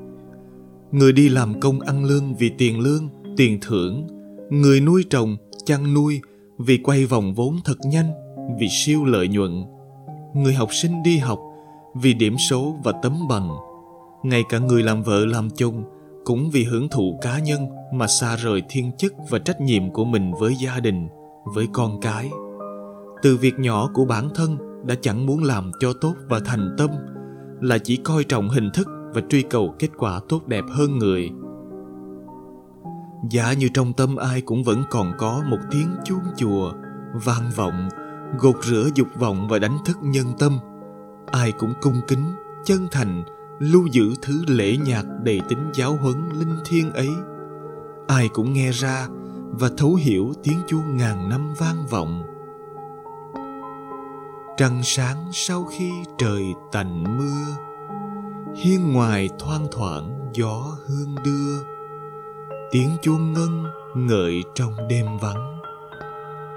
Người 0.93 1.13
đi 1.13 1.29
làm 1.29 1.61
công 1.61 1.81
ăn 1.81 2.05
lương 2.05 2.35
vì 2.35 2.51
tiền 2.59 2.81
lương, 2.81 3.09
tiền 3.37 3.59
thưởng. 3.63 4.07
Người 4.51 4.81
nuôi 4.81 5.05
trồng, 5.11 5.37
chăn 5.65 5.95
nuôi 5.95 6.21
vì 6.59 6.79
quay 6.79 7.07
vòng 7.07 7.35
vốn 7.35 7.57
thật 7.65 7.79
nhanh, 7.85 8.11
vì 8.61 8.67
siêu 8.71 9.05
lợi 9.05 9.29
nhuận. 9.29 9.65
Người 10.35 10.55
học 10.55 10.69
sinh 10.73 11.03
đi 11.03 11.19
học 11.19 11.41
vì 11.95 12.15
điểm 12.15 12.37
số 12.51 12.77
và 12.85 12.93
tấm 13.03 13.29
bằng. 13.29 13.51
Ngay 14.23 14.43
cả 14.49 14.59
người 14.59 14.83
làm 14.83 15.03
vợ 15.03 15.27
làm 15.27 15.51
chồng 15.51 15.85
cũng 16.27 16.51
vì 16.51 16.65
hưởng 16.65 16.89
thụ 16.89 17.19
cá 17.23 17.39
nhân 17.39 17.69
mà 17.93 18.07
xa 18.07 18.37
rời 18.37 18.63
thiên 18.69 18.93
chức 18.99 19.13
và 19.31 19.39
trách 19.39 19.61
nhiệm 19.61 19.91
của 19.93 20.05
mình 20.05 20.33
với 20.41 20.55
gia 20.55 20.81
đình, 20.81 21.09
với 21.55 21.67
con 21.73 22.01
cái. 22.01 22.31
Từ 23.23 23.37
việc 23.37 23.59
nhỏ 23.59 23.91
của 23.95 24.05
bản 24.05 24.29
thân 24.35 24.59
đã 24.87 24.95
chẳng 25.01 25.27
muốn 25.27 25.45
làm 25.45 25.73
cho 25.81 25.93
tốt 26.01 26.15
và 26.29 26.41
thành 26.45 26.75
tâm, 26.79 26.91
là 27.61 27.79
chỉ 27.79 27.97
coi 27.97 28.25
trọng 28.25 28.49
hình 28.49 28.71
thức 28.75 28.89
và 29.15 29.21
truy 29.29 29.43
cầu 29.43 29.75
kết 29.79 29.89
quả 29.97 30.21
tốt 30.29 30.47
đẹp 30.47 30.65
hơn 30.71 30.99
người. 30.99 31.31
Giả 33.31 33.53
như 33.53 33.69
trong 33.75 33.93
tâm 33.93 34.17
ai 34.17 34.41
cũng 34.41 34.65
vẫn 34.65 34.83
còn 34.91 35.13
có 35.19 35.43
một 35.47 35.59
tiếng 35.71 35.89
chuông 36.05 36.25
chùa, 36.37 36.73
vang 37.25 37.51
vọng, 37.57 37.89
gột 38.39 38.65
rửa 38.65 38.89
dục 38.95 39.09
vọng 39.19 39.49
và 39.51 39.59
đánh 39.59 39.79
thức 39.85 39.97
nhân 40.03 40.27
tâm. 40.39 40.59
Ai 41.27 41.53
cũng 41.53 41.73
cung 41.83 42.01
kính, 42.09 42.25
chân 42.65 42.87
thành 42.91 43.25
lưu 43.59 43.87
giữ 43.87 44.15
thứ 44.23 44.45
lễ 44.47 44.77
nhạc 44.77 45.05
đầy 45.23 45.41
tính 45.49 45.71
giáo 45.75 45.97
huấn 45.97 46.29
linh 46.39 46.57
thiêng 46.65 46.93
ấy. 46.93 47.11
Ai 48.07 48.29
cũng 48.29 48.53
nghe 48.53 48.71
ra 48.71 49.07
và 49.51 49.69
thấu 49.77 49.95
hiểu 49.95 50.33
tiếng 50.43 50.61
chuông 50.67 50.97
ngàn 50.97 51.29
năm 51.29 51.55
vang 51.59 51.87
vọng. 51.91 52.23
Trăng 54.57 54.81
sáng 54.83 55.17
sau 55.33 55.65
khi 55.65 55.93
trời 56.19 56.45
tạnh 56.73 57.19
mưa, 57.19 57.57
hiên 58.57 58.93
ngoài 58.93 59.29
thoang 59.39 59.67
thoảng 59.73 60.31
gió 60.33 60.77
hương 60.87 61.15
đưa, 61.25 61.63
tiếng 62.71 62.91
chuông 63.03 63.33
ngân 63.33 63.65
ngợi 63.95 64.43
trong 64.55 64.89
đêm 64.89 65.07
vắng. 65.21 65.61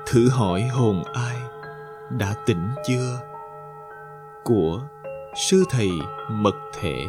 Thử 0.07 0.29
hỏi 0.29 0.61
hồn 0.61 1.03
ai, 1.13 1.37
đã 2.09 2.35
tỉnh 2.45 2.69
chưa? 2.87 3.19
Của 4.43 4.81
sư 5.35 5.63
thầy 5.69 5.89
mật 6.29 6.55
thể. 6.79 7.05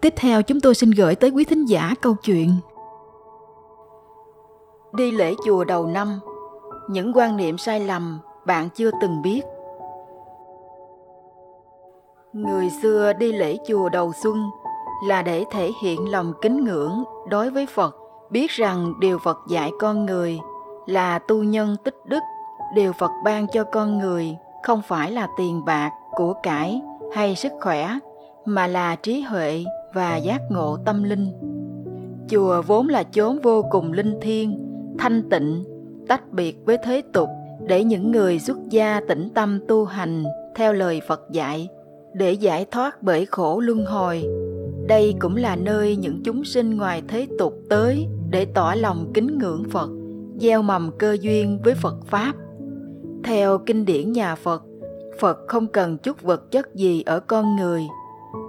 Tiếp 0.00 0.12
theo 0.16 0.42
chúng 0.42 0.60
tôi 0.60 0.74
xin 0.74 0.90
gửi 0.90 1.14
tới 1.14 1.30
quý 1.30 1.44
thính 1.44 1.64
giả 1.64 1.94
câu 2.02 2.14
chuyện. 2.22 2.50
Đi 4.92 5.10
lễ 5.10 5.34
chùa 5.46 5.64
đầu 5.64 5.86
năm, 5.86 6.20
Những 6.88 7.12
quan 7.14 7.36
niệm 7.36 7.58
sai 7.58 7.80
lầm 7.80 8.20
bạn 8.46 8.68
chưa 8.74 8.90
từng 9.00 9.22
biết. 9.22 9.40
Người 12.32 12.70
xưa 12.82 13.12
đi 13.12 13.32
lễ 13.32 13.56
chùa 13.66 13.88
đầu 13.88 14.12
xuân 14.22 14.36
là 15.04 15.22
để 15.22 15.44
thể 15.52 15.70
hiện 15.82 16.10
lòng 16.10 16.32
kính 16.42 16.64
ngưỡng 16.64 17.04
đối 17.28 17.50
với 17.50 17.66
Phật, 17.66 17.96
biết 18.30 18.50
rằng 18.50 18.92
điều 19.00 19.18
Phật 19.18 19.38
dạy 19.48 19.70
con 19.80 20.06
người 20.06 20.40
là 20.86 21.18
tu 21.18 21.42
nhân 21.42 21.76
tích 21.84 21.96
đức, 22.04 22.22
điều 22.74 22.92
Phật 22.92 23.10
ban 23.24 23.46
cho 23.48 23.64
con 23.64 23.98
người 23.98 24.36
không 24.62 24.82
phải 24.88 25.12
là 25.12 25.28
tiền 25.38 25.64
bạc, 25.64 25.90
của 26.16 26.34
cải 26.42 26.82
hay 27.12 27.36
sức 27.36 27.52
khỏe, 27.60 27.98
mà 28.44 28.66
là 28.66 28.96
trí 28.96 29.20
huệ 29.20 29.64
và 29.94 30.16
giác 30.16 30.40
ngộ 30.50 30.76
tâm 30.84 31.02
linh. 31.02 31.32
Chùa 32.28 32.62
vốn 32.66 32.88
là 32.88 33.02
chốn 33.02 33.38
vô 33.42 33.64
cùng 33.70 33.92
linh 33.92 34.20
thiêng, 34.20 34.58
thanh 34.98 35.30
tịnh, 35.30 35.64
tách 36.08 36.32
biệt 36.32 36.56
với 36.64 36.78
thế 36.84 37.02
tục 37.12 37.28
để 37.60 37.84
những 37.84 38.10
người 38.10 38.38
xuất 38.38 38.56
gia 38.68 39.00
tĩnh 39.08 39.28
tâm 39.34 39.60
tu 39.68 39.84
hành 39.84 40.24
theo 40.54 40.72
lời 40.72 41.00
Phật 41.08 41.20
dạy 41.30 41.68
để 42.12 42.32
giải 42.32 42.64
thoát 42.70 43.02
bởi 43.02 43.26
khổ 43.26 43.60
luân 43.60 43.84
hồi. 43.84 44.24
Đây 44.88 45.14
cũng 45.18 45.36
là 45.36 45.56
nơi 45.56 45.96
những 45.96 46.22
chúng 46.24 46.44
sinh 46.44 46.76
ngoài 46.76 47.02
thế 47.08 47.26
tục 47.38 47.54
tới 47.70 48.08
để 48.30 48.44
tỏ 48.44 48.74
lòng 48.76 49.10
kính 49.14 49.38
ngưỡng 49.38 49.64
Phật, 49.70 49.90
gieo 50.40 50.62
mầm 50.62 50.90
cơ 50.98 51.16
duyên 51.20 51.58
với 51.64 51.74
Phật 51.74 51.96
Pháp. 52.06 52.32
Theo 53.24 53.58
kinh 53.58 53.84
điển 53.84 54.12
nhà 54.12 54.34
Phật, 54.34 54.62
Phật 55.20 55.38
không 55.48 55.66
cần 55.66 55.98
chút 55.98 56.22
vật 56.22 56.50
chất 56.50 56.74
gì 56.74 57.02
ở 57.02 57.20
con 57.20 57.56
người– 57.56 57.82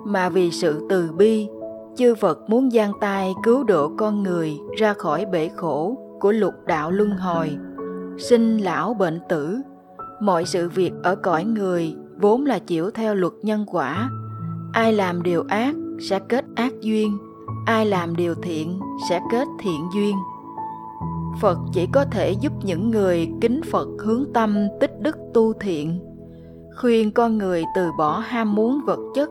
mà 0.07 0.29
vì 0.29 0.51
sự 0.51 0.85
từ 0.89 1.11
bi 1.11 1.47
chư 1.95 2.15
phật 2.15 2.49
muốn 2.49 2.71
giang 2.71 2.91
tay 3.01 3.33
cứu 3.43 3.63
độ 3.63 3.91
con 3.97 4.23
người 4.23 4.53
ra 4.77 4.93
khỏi 4.93 5.25
bể 5.25 5.49
khổ 5.55 5.97
của 6.19 6.31
lục 6.31 6.53
đạo 6.65 6.91
luân 6.91 7.09
hồi 7.09 7.57
sinh 8.17 8.57
lão 8.57 8.93
bệnh 8.93 9.19
tử 9.29 9.57
mọi 10.21 10.45
sự 10.45 10.69
việc 10.69 10.91
ở 11.03 11.15
cõi 11.15 11.43
người 11.43 11.95
vốn 12.21 12.45
là 12.45 12.59
chịu 12.59 12.91
theo 12.91 13.15
luật 13.15 13.33
nhân 13.41 13.65
quả 13.67 14.09
ai 14.73 14.93
làm 14.93 15.23
điều 15.23 15.43
ác 15.49 15.75
sẽ 15.99 16.19
kết 16.29 16.45
ác 16.55 16.73
duyên. 16.81 17.17
Ai 17.65 17.85
làm 17.85 18.15
điều 18.15 18.35
thiện 18.35 18.79
sẽ 19.09 19.21
kết 19.31 19.47
thiện 19.59 19.89
duyên. 19.95 20.15
Phật 21.41 21.57
chỉ 21.73 21.87
có 21.91 22.05
thể 22.11 22.31
giúp 22.31 22.53
những 22.63 22.91
người 22.91 23.29
kính 23.41 23.61
phật 23.71 23.87
hướng 23.99 24.25
tâm 24.33 24.67
tích 24.79 24.91
đức 25.01 25.17
tu 25.33 25.53
thiện, 25.53 25.99
khuyên 26.81 27.11
con 27.11 27.37
người 27.37 27.63
từ 27.75 27.91
bỏ 27.97 28.19
ham 28.19 28.55
muốn 28.55 28.81
vật 28.85 28.99
chất, 29.15 29.29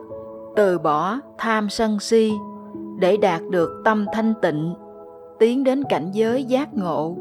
từ 0.55 0.79
bỏ 0.79 1.19
tham 1.37 1.69
sân 1.69 1.99
si 1.99 2.33
để 2.99 3.17
đạt 3.17 3.41
được 3.51 3.81
tâm 3.85 4.05
thanh 4.13 4.33
tịnh, 4.41 4.73
tiến 5.39 5.63
đến 5.63 5.83
cảnh 5.89 6.09
giới 6.13 6.43
giác 6.43 6.73
ngộ, 6.73 7.17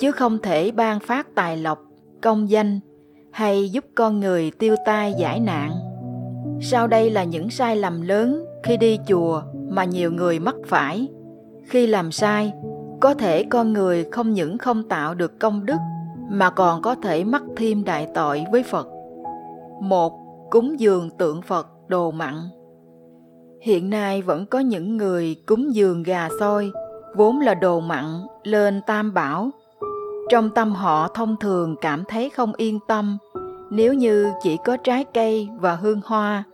chứ 0.00 0.12
không 0.12 0.38
thể 0.38 0.70
ban 0.70 1.00
phát 1.00 1.34
tài 1.34 1.56
lộc, 1.56 1.78
công 2.22 2.50
danh 2.50 2.80
hay 3.32 3.68
giúp 3.68 3.84
con 3.94 4.20
người 4.20 4.50
tiêu 4.50 4.74
tai 4.86 5.14
giải 5.18 5.40
nạn 5.40 5.72
sau 6.62 6.86
đây 6.86 7.10
là 7.10 7.24
những 7.24 7.50
sai 7.50 7.76
lầm 7.76 8.02
lớn 8.02 8.44
khi 8.62 8.76
đi 8.76 8.98
chùa 9.06 9.42
mà 9.68 9.84
nhiều 9.84 10.12
người 10.12 10.38
mắc 10.38 10.54
phải 10.66 11.08
khi 11.64 11.86
làm 11.86 12.12
sai 12.12 12.52
có 13.00 13.14
thể 13.14 13.44
con 13.44 13.72
người 13.72 14.04
không 14.12 14.32
những 14.32 14.58
không 14.58 14.88
tạo 14.88 15.14
được 15.14 15.40
công 15.40 15.66
đức 15.66 15.78
mà 16.30 16.50
còn 16.50 16.82
có 16.82 16.94
thể 16.94 17.24
mắc 17.24 17.42
thêm 17.56 17.84
đại 17.84 18.08
tội 18.14 18.44
với 18.52 18.62
phật 18.62 18.88
một 19.80 20.12
cúng 20.50 20.80
dường 20.80 21.10
tượng 21.10 21.42
phật 21.42 21.66
đồ 21.88 22.10
mặn 22.10 22.34
Hiện 23.60 23.90
nay 23.90 24.22
vẫn 24.22 24.46
có 24.46 24.58
những 24.58 24.96
người 24.96 25.36
cúng 25.46 25.74
dường 25.74 26.02
gà 26.02 26.28
soi, 26.40 26.70
vốn 27.16 27.40
là 27.40 27.54
đồ 27.54 27.80
mặn, 27.80 28.04
lên 28.42 28.80
tam 28.86 29.14
bảo. 29.14 29.50
Trong 30.30 30.50
tâm 30.50 30.72
họ 30.72 31.08
thông 31.08 31.36
thường 31.36 31.76
cảm 31.80 32.04
thấy 32.08 32.30
không 32.30 32.52
yên 32.56 32.78
tâm 32.88 33.18
nếu 33.70 33.94
như 33.94 34.32
chỉ 34.42 34.56
có 34.64 34.76
trái 34.76 35.04
cây 35.14 35.48
và 35.58 35.74
hương 35.74 36.00
hoa. 36.04 36.44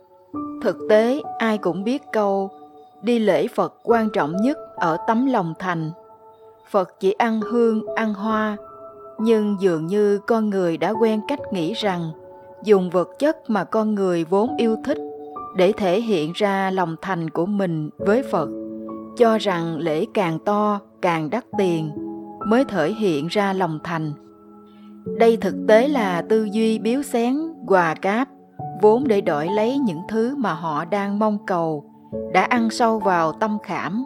Thực 0.61 0.77
tế, 0.89 1.21
ai 1.37 1.57
cũng 1.57 1.83
biết 1.83 2.01
câu 2.13 2.51
đi 3.01 3.19
lễ 3.19 3.47
Phật 3.47 3.73
quan 3.83 4.09
trọng 4.09 4.35
nhất 4.35 4.57
ở 4.75 4.97
tấm 5.07 5.25
lòng 5.25 5.53
thành. 5.59 5.91
Phật 6.69 6.99
chỉ 6.99 7.11
ăn 7.11 7.41
hương, 7.41 7.95
ăn 7.95 8.13
hoa, 8.13 8.57
nhưng 9.19 9.57
dường 9.59 9.87
như 9.87 10.19
con 10.27 10.49
người 10.49 10.77
đã 10.77 10.89
quen 10.89 11.21
cách 11.27 11.39
nghĩ 11.51 11.73
rằng 11.73 12.11
dùng 12.63 12.89
vật 12.89 13.09
chất 13.19 13.49
mà 13.49 13.63
con 13.63 13.95
người 13.95 14.23
vốn 14.23 14.55
yêu 14.57 14.75
thích 14.85 14.97
để 15.55 15.71
thể 15.71 16.01
hiện 16.01 16.31
ra 16.35 16.71
lòng 16.71 16.95
thành 17.01 17.29
của 17.29 17.45
mình 17.45 17.89
với 17.97 18.23
Phật, 18.23 18.49
cho 19.17 19.37
rằng 19.37 19.77
lễ 19.77 20.05
càng 20.13 20.39
to, 20.39 20.79
càng 21.01 21.29
đắt 21.29 21.45
tiền 21.57 21.91
mới 22.45 22.65
thể 22.65 22.91
hiện 22.93 23.27
ra 23.27 23.53
lòng 23.53 23.79
thành. 23.83 24.11
Đây 25.17 25.37
thực 25.37 25.55
tế 25.67 25.87
là 25.87 26.21
tư 26.21 26.47
duy 26.51 26.79
biếu 26.79 27.01
xén, 27.01 27.37
quà 27.67 27.93
cáp, 27.93 28.27
vốn 28.81 29.07
để 29.07 29.21
đổi 29.21 29.47
lấy 29.47 29.77
những 29.77 30.01
thứ 30.09 30.35
mà 30.35 30.53
họ 30.53 30.85
đang 30.85 31.19
mong 31.19 31.37
cầu, 31.45 31.85
đã 32.33 32.43
ăn 32.43 32.69
sâu 32.69 32.99
vào 32.99 33.31
tâm 33.31 33.57
khảm. 33.63 34.05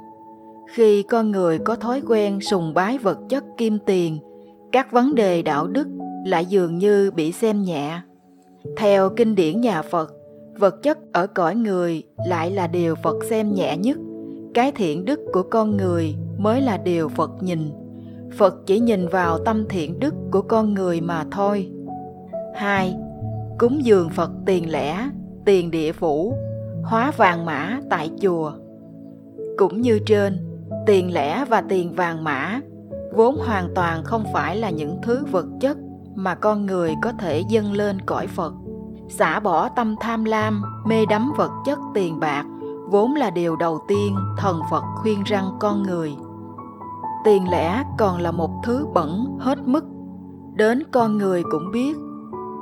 Khi 0.74 1.04
con 1.04 1.32
người 1.32 1.60
có 1.60 1.76
thói 1.76 2.02
quen 2.08 2.42
sùng 2.42 2.74
bái 2.74 2.98
vật 2.98 3.18
chất 3.30 3.44
kim 3.58 3.80
tiền, 3.86 4.20
các 4.72 4.92
vấn 4.92 5.16
đề 5.16 5.42
đạo 5.42 5.68
đức 5.68 5.88
lại 6.26 6.46
dường 6.46 6.78
như 6.78 7.12
bị 7.12 7.32
xem 7.32 7.64
nhẹ. 7.64 8.02
Theo 8.78 9.10
kinh 9.10 9.36
điển 9.36 9.62
nhà 9.62 9.82
Phật, 9.82 10.14
vật 10.60 10.84
chất 10.84 10.98
ở 11.14 11.28
cõi 11.28 11.56
người 11.56 12.04
lại 12.28 12.52
là 12.52 12.68
điều 12.68 12.96
Phật 12.96 13.24
xem 13.24 13.54
nhẹ 13.54 13.78
nhất. 13.78 13.98
Cái 14.54 14.72
thiện 14.72 15.06
đức 15.06 15.20
của 15.34 15.44
con 15.44 15.78
người 15.78 16.16
mới 16.38 16.62
là 16.62 16.78
điều 16.78 17.10
Phật 17.10 17.32
nhìn. 17.44 17.72
Phật 18.38 18.56
chỉ 18.66 18.80
nhìn 18.80 19.08
vào 19.08 19.38
tâm 19.38 19.66
thiện 19.70 20.00
đức 20.00 20.14
của 20.32 20.42
con 20.42 20.74
người 20.74 21.02
mà 21.02 21.26
thôi. 21.32 21.72
hai 22.56 22.96
Cúng 23.60 23.86
dường 23.86 24.10
Phật 24.10 24.32
tiền 24.46 24.72
lẻ, 24.72 25.10
tiền 25.46 25.72
địa 25.72 25.92
phủ, 25.92 26.36
hóa 26.84 27.12
vàng 27.18 27.46
mã 27.46 27.80
tại 27.90 28.12
chùa. 28.22 28.52
Cũng 29.58 29.82
như 29.82 30.00
trên, 30.06 30.38
tiền 30.86 31.14
lẻ 31.14 31.46
và 31.50 31.62
tiền 31.62 31.96
vàng 31.96 32.24
mã 32.24 32.60
vốn 33.14 33.38
hoàn 33.38 33.70
toàn 33.76 34.04
không 34.04 34.24
phải 34.34 34.58
là 34.58 34.70
những 34.70 34.98
thứ 35.04 35.26
vật 35.32 35.46
chất 35.60 35.78
mà 36.16 36.36
con 36.36 36.66
người 36.66 36.94
có 37.02 37.12
thể 37.12 37.44
dâng 37.50 37.74
lên 37.74 38.02
cõi 38.06 38.28
Phật. 38.28 38.54
Xả 39.10 39.40
bỏ 39.40 39.70
tâm 39.70 39.96
tham 40.00 40.24
lam, 40.24 40.64
mê 40.86 41.06
đắm 41.06 41.32
vật 41.38 41.52
chất 41.66 41.80
tiền 41.94 42.20
bạc 42.20 42.46
vốn 42.90 43.16
là 43.16 43.30
điều 43.30 43.56
đầu 43.56 43.80
tiên 43.88 44.16
thần 44.38 44.60
Phật 44.72 44.84
khuyên 44.96 45.24
răng 45.24 45.46
con 45.60 45.84
người. 45.84 46.14
Tiền 47.26 47.50
lẻ 47.50 47.84
còn 47.98 48.22
là 48.22 48.32
một 48.32 48.52
thứ 48.64 48.86
bẩn 48.94 49.38
hết 49.40 49.60
mức, 49.66 49.86
đến 50.54 50.84
con 50.92 51.18
người 51.18 51.44
cũng 51.52 51.72
biết, 51.72 51.98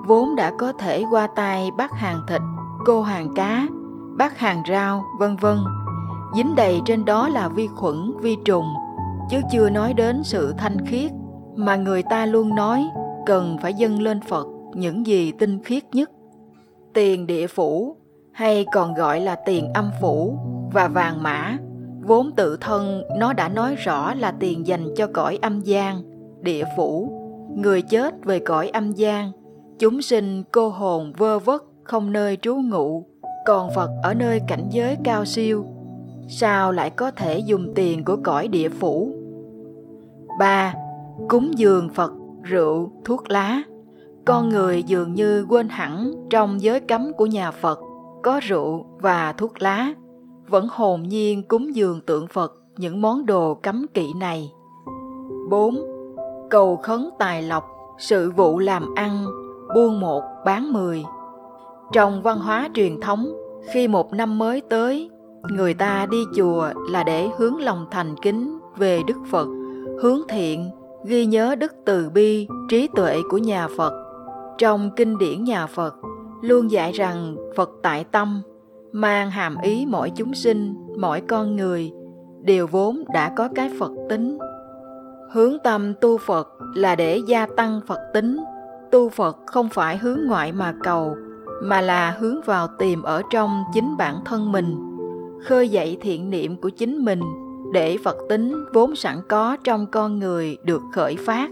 vốn 0.09 0.35
đã 0.35 0.51
có 0.57 0.73
thể 0.73 1.03
qua 1.11 1.27
tay 1.27 1.71
bắt 1.77 1.91
hàng 1.91 2.21
thịt, 2.27 2.41
cô 2.85 3.01
hàng 3.01 3.33
cá, 3.35 3.67
bắt 4.17 4.37
hàng 4.37 4.63
rau, 4.69 5.03
vân 5.19 5.35
vân. 5.35 5.57
Dính 6.35 6.55
đầy 6.55 6.81
trên 6.85 7.05
đó 7.05 7.29
là 7.29 7.47
vi 7.49 7.67
khuẩn, 7.67 8.13
vi 8.21 8.37
trùng, 8.45 8.73
chứ 9.29 9.37
chưa 9.51 9.69
nói 9.69 9.93
đến 9.93 10.23
sự 10.23 10.53
thanh 10.57 10.85
khiết 10.85 11.11
mà 11.55 11.75
người 11.75 12.03
ta 12.03 12.25
luôn 12.25 12.55
nói 12.55 12.89
cần 13.25 13.57
phải 13.61 13.73
dâng 13.73 14.01
lên 14.01 14.21
Phật 14.21 14.47
những 14.73 15.07
gì 15.07 15.31
tinh 15.31 15.63
khiết 15.63 15.83
nhất. 15.91 16.11
Tiền 16.93 17.27
địa 17.27 17.47
phủ 17.47 17.95
hay 18.33 18.65
còn 18.73 18.93
gọi 18.93 19.19
là 19.19 19.35
tiền 19.35 19.73
âm 19.73 19.91
phủ 20.01 20.37
và 20.73 20.87
vàng 20.87 21.23
mã 21.23 21.57
vốn 22.03 22.31
tự 22.35 22.57
thân 22.61 23.03
nó 23.17 23.33
đã 23.33 23.49
nói 23.49 23.75
rõ 23.75 24.13
là 24.13 24.33
tiền 24.39 24.67
dành 24.67 24.85
cho 24.95 25.07
cõi 25.13 25.39
âm 25.41 25.61
gian, 25.61 26.01
địa 26.41 26.63
phủ, 26.77 27.11
người 27.55 27.81
chết 27.81 28.25
về 28.25 28.39
cõi 28.39 28.67
âm 28.67 28.91
gian, 28.91 29.31
chúng 29.79 30.01
sinh 30.01 30.43
cô 30.51 30.69
hồn 30.69 31.13
vơ 31.17 31.39
vất 31.39 31.63
không 31.83 32.11
nơi 32.11 32.37
trú 32.41 32.55
ngụ, 32.55 33.05
còn 33.45 33.69
Phật 33.75 33.89
ở 34.03 34.13
nơi 34.13 34.41
cảnh 34.47 34.67
giới 34.71 34.97
cao 35.03 35.25
siêu, 35.25 35.65
sao 36.27 36.71
lại 36.71 36.89
có 36.89 37.11
thể 37.11 37.39
dùng 37.39 37.71
tiền 37.75 38.05
của 38.05 38.17
cõi 38.23 38.47
địa 38.47 38.69
phủ 38.69 39.13
3. 40.39 40.73
Cúng 41.29 41.51
dường 41.57 41.89
Phật, 41.89 42.13
rượu, 42.43 42.91
thuốc 43.05 43.31
lá. 43.31 43.61
Con 44.25 44.49
người 44.49 44.83
dường 44.83 45.13
như 45.13 45.45
quên 45.49 45.69
hẳn 45.69 46.11
trong 46.29 46.61
giới 46.61 46.79
cấm 46.79 47.13
của 47.13 47.25
nhà 47.25 47.51
Phật 47.51 47.79
có 48.23 48.39
rượu 48.43 48.85
và 49.01 49.33
thuốc 49.33 49.61
lá, 49.61 49.93
vẫn 50.47 50.67
hồn 50.71 51.03
nhiên 51.03 51.43
cúng 51.43 51.75
dường 51.75 52.01
tượng 52.01 52.27
Phật 52.27 52.53
những 52.77 53.01
món 53.01 53.25
đồ 53.25 53.53
cấm 53.53 53.85
kỵ 53.93 54.13
này. 54.19 54.51
4. 55.49 55.75
Cầu 56.49 56.75
khấn 56.75 57.09
tài 57.19 57.41
lộc, 57.41 57.63
sự 57.97 58.31
vụ 58.31 58.59
làm 58.59 58.95
ăn, 58.95 59.25
buôn 59.75 59.99
một 59.99 60.23
bán 60.45 60.73
mười. 60.73 61.03
Trong 61.91 62.21
văn 62.21 62.37
hóa 62.37 62.69
truyền 62.73 63.01
thống, 63.01 63.29
khi 63.71 63.87
một 63.87 64.13
năm 64.13 64.37
mới 64.37 64.61
tới, 64.69 65.09
người 65.51 65.73
ta 65.73 66.05
đi 66.11 66.23
chùa 66.35 66.69
là 66.91 67.03
để 67.03 67.29
hướng 67.37 67.61
lòng 67.61 67.85
thành 67.91 68.15
kính 68.21 68.59
về 68.77 69.01
Đức 69.07 69.17
Phật 69.31 69.47
hướng 70.01 70.21
thiện, 70.29 70.69
ghi 71.05 71.25
nhớ 71.25 71.55
đức 71.55 71.73
từ 71.85 72.09
bi, 72.09 72.47
trí 72.69 72.87
tuệ 72.95 73.17
của 73.29 73.37
nhà 73.37 73.67
Phật. 73.77 73.93
Trong 74.57 74.89
kinh 74.95 75.17
điển 75.17 75.43
nhà 75.43 75.67
Phật, 75.67 75.95
luôn 76.41 76.71
dạy 76.71 76.91
rằng 76.91 77.35
Phật 77.55 77.69
tại 77.81 78.05
tâm, 78.11 78.41
mang 78.91 79.31
hàm 79.31 79.55
ý 79.61 79.85
mỗi 79.89 80.11
chúng 80.15 80.33
sinh, 80.33 80.75
mỗi 80.99 81.21
con 81.21 81.55
người, 81.55 81.91
đều 82.41 82.67
vốn 82.67 83.03
đã 83.13 83.33
có 83.37 83.49
cái 83.55 83.71
Phật 83.79 83.91
tính. 84.09 84.37
Hướng 85.31 85.57
tâm 85.63 85.93
tu 86.01 86.17
Phật 86.17 86.47
là 86.75 86.95
để 86.95 87.21
gia 87.27 87.45
tăng 87.45 87.81
Phật 87.87 87.99
tính, 88.13 88.39
tu 88.91 89.09
Phật 89.09 89.37
không 89.45 89.69
phải 89.69 89.97
hướng 89.97 90.19
ngoại 90.27 90.51
mà 90.51 90.73
cầu, 90.83 91.15
mà 91.63 91.81
là 91.81 92.11
hướng 92.19 92.41
vào 92.41 92.67
tìm 92.67 93.01
ở 93.01 93.21
trong 93.31 93.63
chính 93.73 93.97
bản 93.97 94.15
thân 94.25 94.51
mình, 94.51 94.75
khơi 95.43 95.69
dậy 95.69 95.97
thiện 96.01 96.29
niệm 96.29 96.61
của 96.61 96.69
chính 96.69 97.05
mình 97.05 97.21
để 97.73 97.97
Phật 98.03 98.17
tính 98.29 98.65
vốn 98.73 98.95
sẵn 98.95 99.15
có 99.29 99.57
trong 99.63 99.85
con 99.91 100.19
người 100.19 100.57
được 100.63 100.81
khởi 100.93 101.15
phát. 101.15 101.49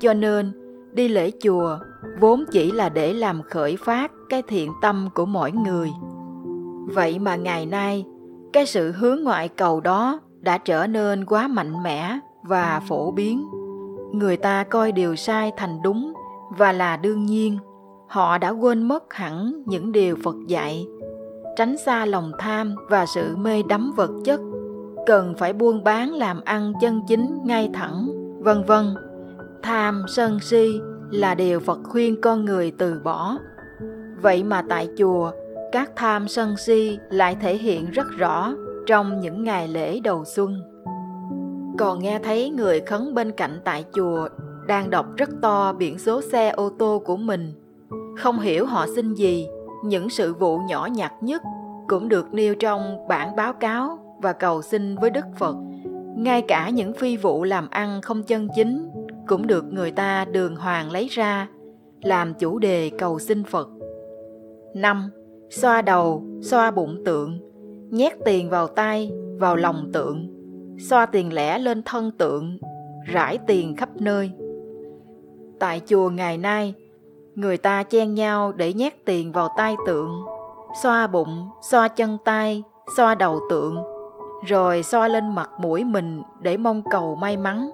Cho 0.00 0.14
nên, 0.14 0.52
đi 0.92 1.08
lễ 1.08 1.30
chùa 1.42 1.78
vốn 2.20 2.44
chỉ 2.52 2.72
là 2.72 2.88
để 2.88 3.12
làm 3.12 3.42
khởi 3.42 3.76
phát 3.76 4.12
cái 4.28 4.42
thiện 4.42 4.72
tâm 4.82 5.08
của 5.14 5.26
mỗi 5.26 5.52
người. 5.52 5.90
Vậy 6.94 7.18
mà 7.18 7.36
ngày 7.36 7.66
nay, 7.66 8.04
cái 8.52 8.66
sự 8.66 8.92
hướng 8.92 9.22
ngoại 9.24 9.48
cầu 9.48 9.80
đó 9.80 10.20
đã 10.40 10.58
trở 10.58 10.86
nên 10.86 11.24
quá 11.24 11.48
mạnh 11.48 11.82
mẽ 11.82 12.18
và 12.42 12.82
phổ 12.88 13.10
biến. 13.10 13.46
Người 14.12 14.36
ta 14.36 14.64
coi 14.64 14.92
điều 14.92 15.16
sai 15.16 15.52
thành 15.56 15.82
đúng 15.82 16.12
và 16.50 16.72
là 16.72 16.96
đương 16.96 17.26
nhiên. 17.26 17.58
Họ 18.08 18.38
đã 18.38 18.50
quên 18.50 18.82
mất 18.82 19.14
hẳn 19.14 19.62
những 19.66 19.92
điều 19.92 20.16
Phật 20.24 20.36
dạy, 20.48 20.86
tránh 21.56 21.76
xa 21.76 22.06
lòng 22.06 22.32
tham 22.38 22.74
và 22.90 23.06
sự 23.06 23.36
mê 23.36 23.62
đắm 23.62 23.92
vật 23.96 24.10
chất 24.24 24.40
cần 25.06 25.34
phải 25.38 25.52
buôn 25.52 25.84
bán 25.84 26.14
làm 26.14 26.40
ăn 26.44 26.72
chân 26.80 27.02
chính 27.08 27.38
ngay 27.44 27.70
thẳng, 27.74 28.08
vân 28.40 28.64
vân. 28.64 28.94
Tham, 29.62 30.04
sân 30.08 30.40
si 30.40 30.80
là 31.10 31.34
điều 31.34 31.60
Phật 31.60 31.78
khuyên 31.84 32.20
con 32.20 32.44
người 32.44 32.72
từ 32.78 33.00
bỏ. 33.04 33.36
Vậy 34.22 34.44
mà 34.44 34.62
tại 34.68 34.88
chùa, 34.98 35.32
các 35.72 35.90
tham 35.96 36.28
sân 36.28 36.56
si 36.56 36.98
lại 37.10 37.36
thể 37.40 37.56
hiện 37.56 37.90
rất 37.90 38.06
rõ 38.18 38.52
trong 38.86 39.20
những 39.20 39.44
ngày 39.44 39.68
lễ 39.68 40.00
đầu 40.00 40.24
xuân. 40.24 40.62
Còn 41.78 41.98
nghe 42.02 42.18
thấy 42.18 42.50
người 42.50 42.80
khấn 42.80 43.14
bên 43.14 43.32
cạnh 43.32 43.60
tại 43.64 43.84
chùa 43.92 44.28
đang 44.66 44.90
đọc 44.90 45.06
rất 45.16 45.30
to 45.42 45.72
biển 45.72 45.98
số 45.98 46.20
xe 46.20 46.50
ô 46.50 46.70
tô 46.78 47.02
của 47.04 47.16
mình. 47.16 47.52
Không 48.18 48.40
hiểu 48.40 48.66
họ 48.66 48.86
xin 48.96 49.14
gì, 49.14 49.48
những 49.84 50.10
sự 50.10 50.34
vụ 50.34 50.58
nhỏ 50.58 50.88
nhặt 50.92 51.12
nhất 51.20 51.42
cũng 51.88 52.08
được 52.08 52.34
nêu 52.34 52.54
trong 52.54 53.08
bản 53.08 53.36
báo 53.36 53.52
cáo 53.52 53.98
và 54.22 54.32
cầu 54.32 54.62
xin 54.62 54.96
với 54.96 55.10
Đức 55.10 55.24
Phật. 55.38 55.56
Ngay 56.16 56.42
cả 56.42 56.70
những 56.70 56.92
phi 56.92 57.16
vụ 57.16 57.44
làm 57.44 57.70
ăn 57.70 58.00
không 58.02 58.22
chân 58.22 58.48
chính 58.56 58.90
cũng 59.26 59.46
được 59.46 59.64
người 59.72 59.90
ta 59.90 60.24
đường 60.24 60.56
hoàng 60.56 60.90
lấy 60.90 61.08
ra 61.10 61.48
làm 62.02 62.34
chủ 62.34 62.58
đề 62.58 62.90
cầu 62.98 63.18
xin 63.18 63.44
Phật. 63.44 63.68
5. 64.74 65.10
Xoa 65.50 65.82
đầu, 65.82 66.24
xoa 66.42 66.70
bụng 66.70 67.02
tượng, 67.04 67.38
nhét 67.90 68.12
tiền 68.24 68.50
vào 68.50 68.66
tay, 68.66 69.12
vào 69.38 69.56
lòng 69.56 69.90
tượng, 69.92 70.28
xoa 70.78 71.06
tiền 71.06 71.32
lẻ 71.32 71.58
lên 71.58 71.82
thân 71.82 72.10
tượng, 72.18 72.58
rải 73.04 73.38
tiền 73.46 73.76
khắp 73.76 73.88
nơi. 74.00 74.30
Tại 75.60 75.80
chùa 75.86 76.10
ngày 76.10 76.38
nay, 76.38 76.74
người 77.34 77.56
ta 77.56 77.82
chen 77.82 78.14
nhau 78.14 78.52
để 78.52 78.72
nhét 78.72 79.04
tiền 79.04 79.32
vào 79.32 79.48
tay 79.56 79.76
tượng, 79.86 80.24
xoa 80.82 81.06
bụng, 81.06 81.50
xoa 81.70 81.88
chân 81.88 82.18
tay, 82.24 82.62
xoa 82.96 83.14
đầu 83.14 83.40
tượng, 83.50 83.76
rồi 84.46 84.82
xoa 84.82 85.08
lên 85.08 85.34
mặt 85.34 85.50
mũi 85.60 85.84
mình 85.84 86.22
để 86.40 86.56
mong 86.56 86.82
cầu 86.90 87.14
may 87.14 87.36
mắn. 87.36 87.70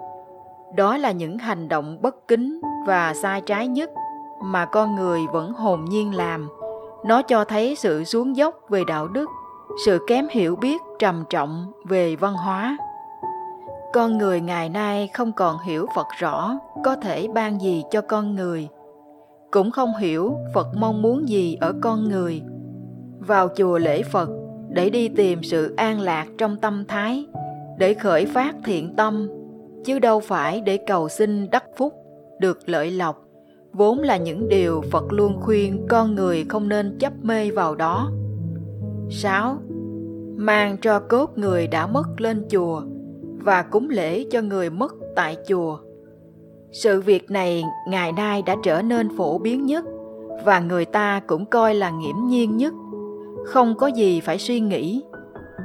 Đó 0.76 0.96
là 0.96 1.10
những 1.10 1.38
hành 1.38 1.68
động 1.68 1.98
bất 2.02 2.28
kính 2.28 2.60
và 2.86 3.14
sai 3.14 3.40
trái 3.40 3.68
nhất 3.68 3.90
mà 4.42 4.64
con 4.64 4.94
người 4.94 5.20
vẫn 5.32 5.52
hồn 5.52 5.84
nhiên 5.84 6.14
làm. 6.14 6.48
Nó 7.04 7.22
cho 7.22 7.44
thấy 7.44 7.74
sự 7.76 8.04
xuống 8.04 8.36
dốc 8.36 8.54
về 8.68 8.82
đạo 8.86 9.08
đức 9.08 9.30
sự 9.84 9.98
kém 10.06 10.28
hiểu 10.30 10.56
biết 10.56 10.82
trầm 10.98 11.24
trọng 11.30 11.72
về 11.84 12.16
văn 12.16 12.34
hóa 12.34 12.76
con 13.92 14.18
người 14.18 14.40
ngày 14.40 14.68
nay 14.68 15.10
không 15.14 15.32
còn 15.32 15.56
hiểu 15.66 15.86
phật 15.94 16.06
rõ, 16.18 16.58
có 16.84 16.96
thể 16.96 17.28
ban 17.34 17.60
gì 17.60 17.82
cho 17.90 18.00
con 18.00 18.34
người? 18.34 18.68
Cũng 19.50 19.70
không 19.70 19.96
hiểu 19.96 20.36
phật 20.54 20.68
mong 20.76 21.02
muốn 21.02 21.28
gì 21.28 21.56
ở 21.60 21.72
con 21.80 22.08
người. 22.08 22.42
Vào 23.18 23.48
chùa 23.56 23.78
lễ 23.78 24.02
phật, 24.02 24.28
để 24.68 24.90
đi 24.90 25.08
tìm 25.08 25.42
sự 25.42 25.74
an 25.76 26.00
lạc 26.00 26.26
trong 26.38 26.56
tâm 26.56 26.84
thái, 26.88 27.26
để 27.78 27.94
khởi 27.94 28.26
phát 28.26 28.54
thiện 28.64 28.96
tâm, 28.96 29.28
chứ 29.84 29.98
đâu 29.98 30.20
phải 30.20 30.60
để 30.60 30.76
cầu 30.86 31.08
xin 31.08 31.50
đắc 31.50 31.64
phúc, 31.76 31.94
được 32.40 32.68
lợi 32.68 32.90
lộc. 32.90 33.24
Vốn 33.72 33.98
là 33.98 34.16
những 34.16 34.48
điều 34.48 34.82
phật 34.90 35.12
luôn 35.12 35.40
khuyên 35.40 35.86
con 35.88 36.14
người 36.14 36.44
không 36.48 36.68
nên 36.68 36.98
chấp 36.98 37.12
mê 37.22 37.50
vào 37.50 37.74
đó. 37.74 38.10
6. 39.10 39.56
Mang 40.36 40.76
cho 40.80 41.00
cốt 41.00 41.38
người 41.38 41.66
đã 41.66 41.86
mất 41.86 42.20
lên 42.20 42.46
chùa 42.50 42.82
và 43.44 43.62
cúng 43.62 43.90
lễ 43.90 44.24
cho 44.30 44.40
người 44.40 44.70
mất 44.70 44.94
tại 45.16 45.36
chùa. 45.48 45.78
Sự 46.72 47.00
việc 47.00 47.30
này 47.30 47.64
ngày 47.88 48.12
nay 48.12 48.42
đã 48.46 48.56
trở 48.62 48.82
nên 48.82 49.16
phổ 49.16 49.38
biến 49.38 49.66
nhất 49.66 49.84
và 50.44 50.60
người 50.60 50.84
ta 50.84 51.20
cũng 51.26 51.46
coi 51.46 51.74
là 51.74 51.90
nghiễm 51.90 52.16
nhiên 52.26 52.56
nhất. 52.56 52.74
Không 53.46 53.74
có 53.76 53.86
gì 53.86 54.20
phải 54.20 54.38
suy 54.38 54.60
nghĩ. 54.60 55.02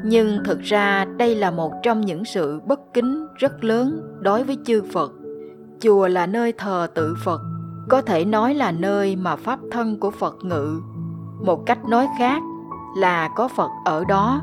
Nhưng 0.05 0.37
thực 0.45 0.61
ra 0.61 1.05
đây 1.05 1.35
là 1.35 1.51
một 1.51 1.71
trong 1.83 2.01
những 2.01 2.25
sự 2.25 2.59
bất 2.65 2.79
kính 2.93 3.27
rất 3.35 3.63
lớn 3.63 4.01
đối 4.19 4.43
với 4.43 4.57
chư 4.65 4.81
Phật. 4.81 5.11
Chùa 5.79 6.07
là 6.07 6.25
nơi 6.25 6.53
thờ 6.57 6.87
tự 6.95 7.15
Phật, 7.23 7.41
có 7.89 8.01
thể 8.01 8.25
nói 8.25 8.53
là 8.53 8.71
nơi 8.71 9.15
mà 9.15 9.35
pháp 9.35 9.59
thân 9.71 9.99
của 9.99 10.11
Phật 10.11 10.35
ngự. 10.41 10.81
Một 11.41 11.65
cách 11.65 11.79
nói 11.89 12.07
khác 12.19 12.41
là 12.97 13.29
có 13.35 13.47
Phật 13.47 13.69
ở 13.85 14.03
đó. 14.05 14.41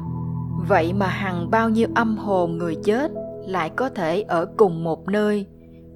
Vậy 0.69 0.93
mà 0.93 1.07
hằng 1.07 1.51
bao 1.51 1.69
nhiêu 1.69 1.89
âm 1.95 2.17
hồn 2.17 2.59
người 2.59 2.77
chết 2.85 3.13
lại 3.47 3.71
có 3.77 3.89
thể 3.89 4.23
ở 4.23 4.47
cùng 4.57 4.85
một 4.85 5.09
nơi, 5.09 5.47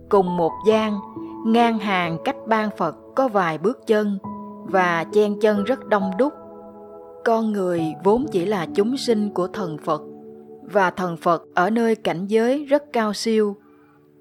cùng 0.09 0.37
một 0.37 0.53
gian, 0.67 0.99
ngang 1.47 1.79
hàng 1.79 2.19
cách 2.25 2.37
ban 2.47 2.71
Phật 2.77 2.97
có 3.17 3.29
vài 3.29 3.59
bước 3.59 3.87
chân 3.87 4.19
và 4.63 5.05
chen 5.13 5.41
chân 5.41 5.65
rất 5.65 5.87
đông 5.87 6.11
đúc. 6.19 6.33
Con 7.25 7.53
người 7.53 7.83
vốn 8.05 8.27
chỉ 8.33 8.45
là 8.45 8.67
chúng 8.75 8.97
sinh 8.97 9.31
của 9.35 9.47
thần 9.47 9.77
Phật 9.85 10.03
và 10.63 10.91
thần 10.91 11.17
Phật 11.17 11.43
ở 11.55 11.71
nơi 11.71 11.95
cảnh 11.95 12.27
giới 12.27 12.65
rất 12.65 12.83
cao 12.93 13.13
siêu, 13.13 13.57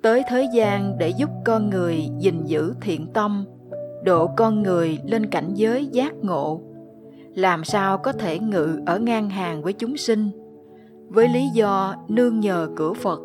tới 0.01 0.23
thế 0.29 0.47
gian 0.53 0.97
để 0.97 1.09
giúp 1.09 1.29
con 1.45 1.69
người 1.69 2.09
gìn 2.19 2.43
giữ 2.43 2.73
thiện 2.81 3.07
tâm, 3.13 3.45
độ 4.03 4.27
con 4.37 4.63
người 4.63 4.99
lên 5.05 5.25
cảnh 5.25 5.49
giới 5.53 5.85
giác 5.85 6.13
ngộ 6.21 6.61
làm 7.37 7.63
sao 7.63 7.97
có 7.97 8.11
thể 8.11 8.39
ngự 8.39 8.79
ở 8.85 8.99
ngang 8.99 9.29
hàng 9.29 9.61
với 9.61 9.73
chúng 9.73 9.97
sinh 9.97 10.31
với 11.09 11.27
lý 11.27 11.47
do 11.53 11.95
nương 12.07 12.39
nhờ 12.39 12.67
cửa 12.75 12.93
phật 12.93 13.19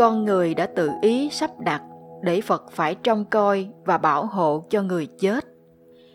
con 0.00 0.24
người 0.24 0.54
đã 0.54 0.66
tự 0.66 0.90
ý 1.02 1.30
sắp 1.30 1.50
đặt 1.58 1.82
để 2.22 2.40
phật 2.40 2.70
phải 2.70 2.94
trông 2.94 3.24
coi 3.24 3.68
và 3.84 3.98
bảo 3.98 4.26
hộ 4.26 4.64
cho 4.70 4.82
người 4.82 5.08
chết. 5.18 5.44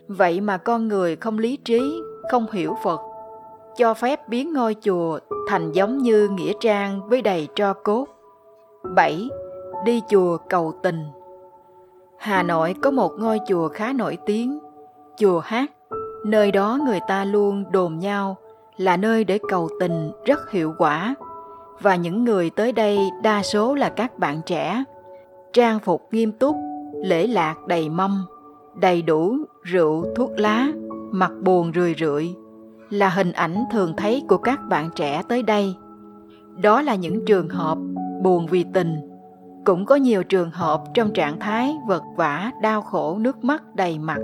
Vậy 0.08 0.40
mà 0.40 0.56
con 0.56 0.88
người 0.88 1.16
không 1.16 1.38
lý 1.38 1.56
trí 1.56 2.02
không 2.30 2.46
hiểu 2.52 2.74
phật 2.82 3.00
cho 3.76 3.94
phép 3.94 4.28
biến 4.28 4.52
ngôi 4.52 4.76
chùa 4.80 5.18
thành 5.48 5.72
giống 5.72 5.98
như 5.98 6.28
nghĩa 6.28 6.52
trang 6.60 7.08
với 7.08 7.22
đầy 7.22 7.48
tro 7.54 7.72
cốt. 7.72 8.06
7. 8.94 9.28
Đi 9.84 10.02
chùa 10.08 10.36
cầu 10.48 10.72
tình. 10.82 11.02
Hà 12.18 12.42
Nội 12.42 12.74
có 12.82 12.90
một 12.90 13.12
ngôi 13.18 13.40
chùa 13.46 13.68
khá 13.68 13.92
nổi 13.92 14.18
tiếng, 14.26 14.58
chùa 15.16 15.38
Hát. 15.38 15.72
Nơi 16.26 16.52
đó 16.52 16.78
người 16.84 17.00
ta 17.08 17.24
luôn 17.24 17.64
đồn 17.72 17.98
nhau 17.98 18.36
là 18.76 18.96
nơi 18.96 19.24
để 19.24 19.38
cầu 19.48 19.68
tình 19.80 20.10
rất 20.24 20.50
hiệu 20.50 20.74
quả. 20.78 21.14
Và 21.80 21.96
những 21.96 22.24
người 22.24 22.50
tới 22.50 22.72
đây 22.72 22.98
đa 23.22 23.42
số 23.42 23.74
là 23.74 23.88
các 23.88 24.18
bạn 24.18 24.40
trẻ. 24.46 24.84
Trang 25.52 25.78
phục 25.78 26.08
nghiêm 26.10 26.32
túc, 26.32 26.56
lễ 27.04 27.26
lạc 27.26 27.66
đầy 27.66 27.88
mâm, 27.88 28.26
đầy 28.80 29.02
đủ 29.02 29.36
rượu, 29.62 30.04
thuốc 30.16 30.30
lá 30.36 30.68
mặt 31.10 31.32
buồn 31.42 31.72
rười 31.74 31.94
rượi 31.98 32.34
là 32.90 33.08
hình 33.08 33.32
ảnh 33.32 33.64
thường 33.72 33.94
thấy 33.96 34.22
của 34.28 34.38
các 34.38 34.60
bạn 34.68 34.90
trẻ 34.94 35.22
tới 35.28 35.42
đây. 35.42 35.74
Đó 36.62 36.82
là 36.82 36.94
những 36.94 37.24
trường 37.24 37.48
hợp 37.48 37.78
buồn 38.22 38.46
vì 38.46 38.64
tình. 38.74 38.96
Cũng 39.64 39.86
có 39.86 39.96
nhiều 39.96 40.22
trường 40.22 40.50
hợp 40.50 40.84
trong 40.94 41.12
trạng 41.12 41.38
thái 41.38 41.76
vật 41.86 42.02
vã 42.16 42.50
đau 42.62 42.82
khổ, 42.82 43.18
nước 43.18 43.44
mắt, 43.44 43.62
đầy 43.74 43.98
mặt. 43.98 44.18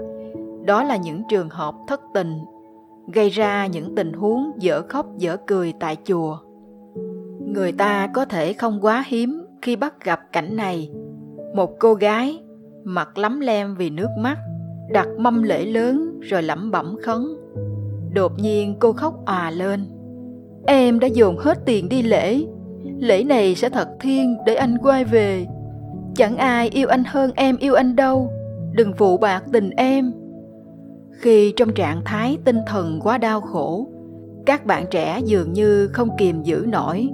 Đó 0.64 0.82
là 0.82 0.96
những 0.96 1.22
trường 1.28 1.48
hợp 1.48 1.74
thất 1.88 2.00
tình 2.14 2.38
gây 3.08 3.30
ra 3.30 3.66
những 3.66 3.94
tình 3.94 4.12
huống 4.12 4.52
dở 4.58 4.82
khóc 4.88 5.06
dở 5.18 5.36
cười 5.46 5.72
tại 5.80 5.96
chùa. 6.04 6.38
Người 7.46 7.72
ta 7.72 8.06
có 8.06 8.24
thể 8.24 8.52
không 8.52 8.78
quá 8.80 9.04
hiếm 9.06 9.44
khi 9.62 9.76
bắt 9.76 10.04
gặp 10.04 10.20
cảnh 10.32 10.56
này. 10.56 10.90
Một 11.54 11.78
cô 11.78 11.94
gái, 11.94 12.38
mặt 12.84 13.18
lắm 13.18 13.40
lem 13.40 13.74
vì 13.76 13.90
nước 13.90 14.08
mắt, 14.18 14.38
đặt 14.90 15.08
mâm 15.18 15.42
lễ 15.42 15.64
lớn 15.64 16.20
rồi 16.20 16.42
lẩm 16.42 16.70
bẩm 16.70 16.96
khấn. 17.02 17.26
Đột 18.14 18.32
nhiên 18.38 18.76
cô 18.78 18.92
khóc 18.92 19.14
òa 19.26 19.50
lên. 19.50 19.86
Em 20.66 21.00
đã 21.00 21.06
dồn 21.06 21.36
hết 21.38 21.58
tiền 21.66 21.88
đi 21.88 22.02
lễ. 22.02 22.44
Lễ 22.98 23.24
này 23.24 23.54
sẽ 23.54 23.68
thật 23.68 23.88
thiên 24.00 24.36
để 24.46 24.54
anh 24.54 24.78
quay 24.78 25.04
về. 25.04 25.46
Chẳng 26.14 26.36
ai 26.36 26.68
yêu 26.68 26.88
anh 26.88 27.02
hơn 27.06 27.30
em 27.34 27.56
yêu 27.56 27.74
anh 27.74 27.96
đâu. 27.96 28.30
Đừng 28.72 28.92
phụ 28.92 29.16
bạc 29.16 29.44
tình 29.52 29.70
em 29.70 30.12
khi 31.20 31.52
trong 31.56 31.74
trạng 31.74 32.02
thái 32.04 32.38
tinh 32.44 32.58
thần 32.66 33.00
quá 33.02 33.18
đau 33.18 33.40
khổ, 33.40 33.88
các 34.46 34.66
bạn 34.66 34.84
trẻ 34.90 35.20
dường 35.24 35.52
như 35.52 35.86
không 35.92 36.08
kiềm 36.18 36.42
giữ 36.42 36.66
nổi, 36.68 37.08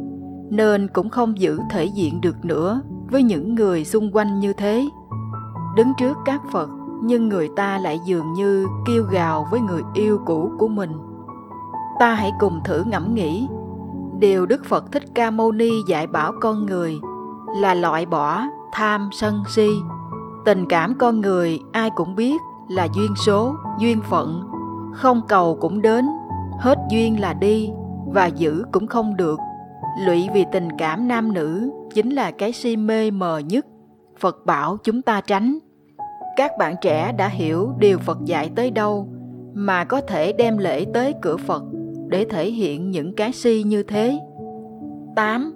nên 0.51 0.89
cũng 0.89 1.09
không 1.09 1.39
giữ 1.39 1.59
thể 1.71 1.85
diện 1.85 2.21
được 2.21 2.45
nữa 2.45 2.81
với 3.11 3.23
những 3.23 3.55
người 3.55 3.85
xung 3.85 4.17
quanh 4.17 4.41
như 4.41 4.53
thế. 4.53 4.89
Đứng 5.77 5.93
trước 5.99 6.17
các 6.25 6.43
phật, 6.53 6.69
nhưng 7.03 7.29
người 7.29 7.49
ta 7.57 7.79
lại 7.79 8.01
dường 8.07 8.33
như 8.33 8.67
kêu 8.87 9.03
gào 9.03 9.47
với 9.51 9.61
người 9.61 9.83
yêu 9.95 10.21
cũ 10.27 10.51
của 10.59 10.69
mình. 10.69 10.93
Ta 12.01 12.15
hãy 12.15 12.33
cùng 12.39 12.61
thử 12.65 12.85
ngẫm 12.87 13.15
nghĩ, 13.15 13.49
điều 14.19 14.47
đức 14.47 14.65
phật 14.65 14.93
thích 14.93 15.05
ca 15.15 15.31
mâu 15.31 15.53
ni 15.53 15.71
dạy 15.89 16.07
bảo 16.07 16.33
con 16.41 16.67
người 16.67 17.01
là 17.57 17.75
loại 17.75 18.07
bỏ 18.07 18.43
tham 18.73 19.09
sân 19.13 19.43
si. 19.49 19.69
Tình 20.45 20.67
cảm 20.69 20.95
con 20.99 21.21
người 21.21 21.61
ai 21.73 21.91
cũng 21.97 22.15
biết 22.15 22.41
là 22.69 22.89
duyên 22.97 23.15
số 23.27 23.55
duyên 23.79 24.01
phận. 24.11 24.43
Không 24.95 25.23
cầu 25.29 25.59
cũng 25.61 25.83
đến 25.83 26.05
hết 26.59 26.79
duyên 26.91 27.21
là 27.21 27.33
đi 27.33 27.71
và 28.07 28.27
giữ 28.27 28.65
cũng 28.73 28.87
không 28.87 29.17
được. 29.17 29.39
Lụy 30.07 30.29
vì 30.35 30.45
tình 30.53 30.69
cảm 30.79 31.09
nam 31.09 31.33
nữ 31.33 31.71
chính 31.95 32.11
là 32.11 32.31
cái 32.31 32.53
si 32.53 32.77
mê 32.77 33.11
mờ 33.11 33.39
nhất. 33.39 33.67
Phật 34.19 34.47
bảo 34.47 34.77
chúng 34.85 35.03
ta 35.03 35.21
tránh. 35.21 35.59
Các 36.37 36.53
bạn 36.59 36.75
trẻ 36.81 37.13
đã 37.13 37.29
hiểu 37.29 37.73
điều 37.79 37.99
phật 37.99 38.19
dạy 38.25 38.51
tới 38.57 38.71
đâu 38.71 39.09
mà 39.55 39.85
có 39.85 40.01
thể 40.01 40.33
đem 40.33 40.59
lễ 40.59 40.87
tới 40.95 41.15
cửa 41.23 41.37
phật 41.37 41.63
để 42.09 42.25
thể 42.25 42.51
hiện 42.51 42.91
những 42.91 43.15
cái 43.15 43.33
si 43.33 43.63
như 43.67 43.83
thế. 43.83 44.19
8. 45.17 45.55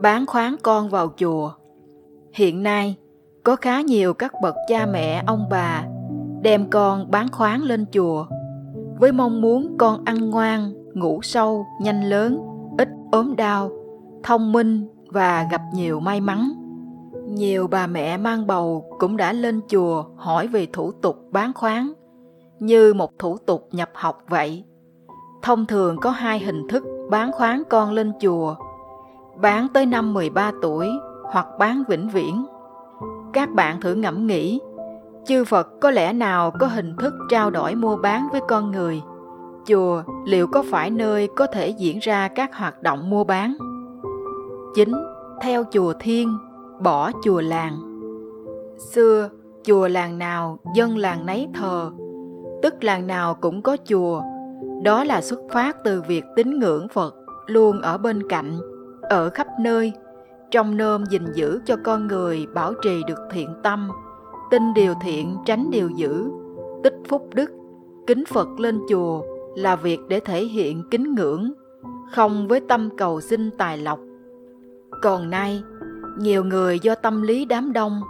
Bán 0.00 0.26
khoán 0.26 0.56
con 0.62 0.88
vào 0.88 1.08
chùa. 1.16 1.52
Hiện 2.32 2.62
nay, 2.62 2.96
có 3.44 3.56
khá 3.56 3.80
nhiều 3.80 4.14
các 4.14 4.32
bậc 4.42 4.54
cha 4.68 4.86
mẹ, 4.86 5.22
ông 5.26 5.46
bà 5.50 5.84
đem 6.42 6.70
con 6.70 7.10
bán 7.10 7.28
khoáng 7.32 7.62
lên 7.62 7.84
chùa, 7.92 8.26
với 8.98 9.12
mong 9.12 9.40
muốn 9.40 9.76
con 9.78 10.04
ăn 10.04 10.30
ngoan, 10.30 10.72
ngủ 10.94 11.20
sâu, 11.22 11.66
nhanh 11.80 12.04
lớn, 12.04 12.38
ít 12.78 12.88
ốm 13.12 13.36
đau, 13.36 13.70
thông 14.22 14.52
minh 14.52 14.88
và 15.10 15.48
gặp 15.50 15.60
nhiều 15.74 16.00
may 16.00 16.20
mắn. 16.20 16.52
Nhiều 17.26 17.66
bà 17.66 17.86
mẹ 17.86 18.16
mang 18.16 18.46
bầu 18.46 18.84
cũng 18.98 19.16
đã 19.16 19.32
lên 19.32 19.60
chùa 19.68 20.04
hỏi 20.16 20.46
về 20.46 20.66
thủ 20.72 20.92
tục 20.92 21.16
bán 21.30 21.52
khoáng, 21.54 21.92
như 22.58 22.94
một 22.94 23.10
thủ 23.18 23.36
tục 23.46 23.68
nhập 23.72 23.90
học 23.94 24.18
vậy. 24.28 24.64
Thông 25.42 25.66
thường 25.66 25.96
có 26.00 26.10
hai 26.10 26.38
hình 26.38 26.68
thức 26.68 26.84
bán 27.10 27.32
khoáng 27.32 27.62
con 27.70 27.92
lên 27.92 28.12
chùa, 28.20 28.54
bán 29.40 29.68
tới 29.74 29.86
năm 29.86 30.14
13 30.14 30.52
tuổi 30.62 30.88
hoặc 31.32 31.46
bán 31.58 31.82
vĩnh 31.88 32.08
viễn. 32.08 32.46
Các 33.32 33.54
bạn 33.54 33.80
thử 33.80 33.94
ngẫm 33.94 34.26
nghĩ 34.26 34.60
chư 35.26 35.44
Phật 35.44 35.68
có 35.80 35.90
lẽ 35.90 36.12
nào 36.12 36.50
có 36.50 36.66
hình 36.66 36.96
thức 36.96 37.14
trao 37.28 37.50
đổi 37.50 37.74
mua 37.74 37.96
bán 37.96 38.28
với 38.32 38.40
con 38.48 38.70
người? 38.70 39.02
Chùa 39.66 40.02
liệu 40.26 40.46
có 40.46 40.64
phải 40.70 40.90
nơi 40.90 41.28
có 41.36 41.46
thể 41.46 41.68
diễn 41.68 41.98
ra 41.98 42.28
các 42.28 42.56
hoạt 42.56 42.82
động 42.82 43.10
mua 43.10 43.24
bán? 43.24 43.56
Chính, 44.74 44.92
theo 45.40 45.64
chùa 45.72 45.92
thiên, 45.98 46.38
bỏ 46.80 47.10
chùa 47.24 47.40
làng. 47.40 47.76
Xưa, 48.78 49.28
chùa 49.64 49.88
làng 49.88 50.18
nào 50.18 50.58
dân 50.74 50.98
làng 50.98 51.26
nấy 51.26 51.48
thờ, 51.54 51.90
tức 52.62 52.84
làng 52.84 53.06
nào 53.06 53.34
cũng 53.34 53.62
có 53.62 53.76
chùa. 53.84 54.22
Đó 54.84 55.04
là 55.04 55.20
xuất 55.20 55.40
phát 55.52 55.76
từ 55.84 56.02
việc 56.08 56.24
tín 56.36 56.58
ngưỡng 56.58 56.88
Phật 56.88 57.14
luôn 57.46 57.80
ở 57.80 57.98
bên 57.98 58.28
cạnh, 58.28 58.58
ở 59.02 59.30
khắp 59.30 59.46
nơi, 59.60 59.92
trong 60.50 60.76
nôm 60.76 61.04
gìn 61.04 61.24
giữ 61.34 61.60
cho 61.64 61.76
con 61.84 62.06
người 62.06 62.46
bảo 62.54 62.72
trì 62.82 63.02
được 63.06 63.18
thiện 63.30 63.48
tâm, 63.62 63.90
tin 64.50 64.74
điều 64.74 64.94
thiện 65.00 65.36
tránh 65.44 65.70
điều 65.70 65.90
dữ 65.90 66.30
tích 66.84 66.96
phúc 67.08 67.28
đức 67.34 67.50
kính 68.06 68.24
phật 68.26 68.48
lên 68.60 68.80
chùa 68.88 69.22
là 69.56 69.76
việc 69.76 70.00
để 70.08 70.20
thể 70.20 70.44
hiện 70.44 70.82
kính 70.90 71.14
ngưỡng 71.14 71.52
không 72.12 72.48
với 72.48 72.60
tâm 72.60 72.88
cầu 72.96 73.20
xin 73.20 73.50
tài 73.58 73.78
lộc. 73.78 73.98
Còn 75.02 75.30
nay, 75.30 75.62
nhiều 76.18 76.44
người 76.44 76.78
do 76.78 76.94
tâm 76.94 77.22
lý 77.22 77.44
đám 77.44 77.72
đông, 77.72 78.00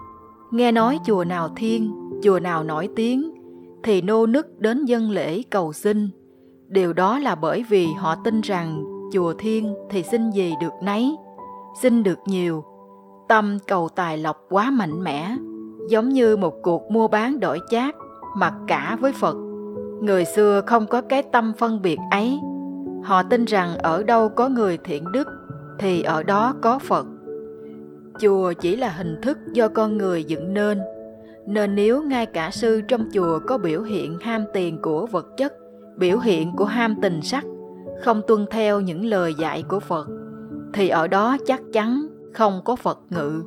nghe 0.51 0.73
nói 0.73 0.99
chùa 1.07 1.25
nào 1.25 1.49
thiên, 1.57 1.93
chùa 2.23 2.41
nào 2.41 2.65
nổi 2.65 2.89
tiếng, 2.97 3.31
thì 3.83 4.03
nô 4.03 4.27
nức 4.27 4.61
đến 4.61 4.85
dân 4.85 5.11
lễ 5.11 5.43
cầu 5.51 5.73
xin. 5.73 6.09
Điều 6.69 6.93
đó 6.93 7.19
là 7.19 7.35
bởi 7.35 7.65
vì 7.69 7.87
họ 7.87 8.15
tin 8.15 8.41
rằng 8.41 8.85
chùa 9.13 9.35
thiên 9.39 9.75
thì 9.91 10.03
xin 10.03 10.31
gì 10.31 10.55
được 10.61 10.73
nấy, 10.83 11.17
xin 11.81 12.03
được 12.03 12.19
nhiều. 12.27 12.65
Tâm 13.29 13.59
cầu 13.67 13.89
tài 13.89 14.19
lộc 14.19 14.37
quá 14.49 14.71
mạnh 14.71 15.05
mẽ, 15.05 15.37
giống 15.89 16.09
như 16.09 16.37
một 16.37 16.63
cuộc 16.63 16.91
mua 16.91 17.09
bán 17.09 17.41
đổi 17.41 17.61
chác, 17.71 17.97
mặc 18.37 18.55
cả 18.67 18.97
với 19.01 19.13
Phật. 19.13 19.37
Người 20.03 20.25
xưa 20.25 20.61
không 20.67 20.87
có 20.87 21.01
cái 21.01 21.23
tâm 21.23 21.53
phân 21.59 21.83
biệt 21.83 21.99
ấy. 22.11 22.39
Họ 23.03 23.23
tin 23.23 23.45
rằng 23.45 23.79
ở 23.79 24.03
đâu 24.03 24.29
có 24.29 24.49
người 24.49 24.79
thiện 24.85 25.13
đức 25.13 25.29
thì 25.79 26.03
ở 26.03 26.23
đó 26.23 26.55
có 26.63 26.79
Phật. 26.79 27.07
Chùa 28.21 28.53
chỉ 28.53 28.77
là 28.77 28.89
hình 28.89 29.21
thức 29.23 29.39
do 29.53 29.69
con 29.69 29.99
người 29.99 30.25
dựng 30.25 30.55
nên, 30.55 30.81
nên 31.47 31.75
nếu 31.75 32.03
ngay 32.03 32.27
cả 32.27 32.51
sư 32.51 32.81
trong 32.89 33.09
chùa 33.13 33.39
có 33.47 33.59
biểu 33.59 33.83
hiện 33.83 34.19
ham 34.21 34.45
tiền 34.53 34.79
của 34.83 35.07
vật 35.07 35.27
chất, 35.37 35.53
biểu 35.97 36.19
hiện 36.19 36.53
của 36.57 36.65
ham 36.65 36.95
tình 37.03 37.23
sắc, 37.23 37.45
không 38.05 38.23
tuân 38.27 38.47
theo 38.51 38.81
những 38.81 39.05
lời 39.05 39.35
dạy 39.35 39.65
của 39.69 39.81
Phật, 39.81 40.09
thì 40.73 40.89
ở 40.89 41.09
đó 41.09 41.37
chắc 41.47 41.61
chắn 41.73 42.07
không 42.35 42.61
có 42.65 42.77
Phật 42.77 42.99
ngự. 43.11 43.43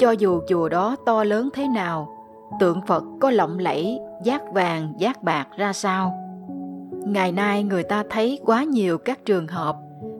Cho 0.00 0.10
dù 0.10 0.40
chùa 0.48 0.68
đó 0.68 0.96
to 1.06 1.24
lớn 1.24 1.48
thế 1.52 1.68
nào, 1.68 2.16
tượng 2.60 2.80
Phật 2.86 3.04
có 3.20 3.30
lộng 3.30 3.58
lẫy, 3.58 3.98
giác 4.24 4.42
vàng, 4.52 4.92
giác 4.98 5.22
bạc 5.22 5.48
ra 5.56 5.72
sao. 5.72 6.14
Ngày 7.06 7.32
nay 7.32 7.62
người 7.62 7.82
ta 7.82 8.04
thấy 8.10 8.38
quá 8.44 8.64
nhiều 8.64 8.98
các 8.98 9.24
trường 9.24 9.46
hợp 9.46 9.76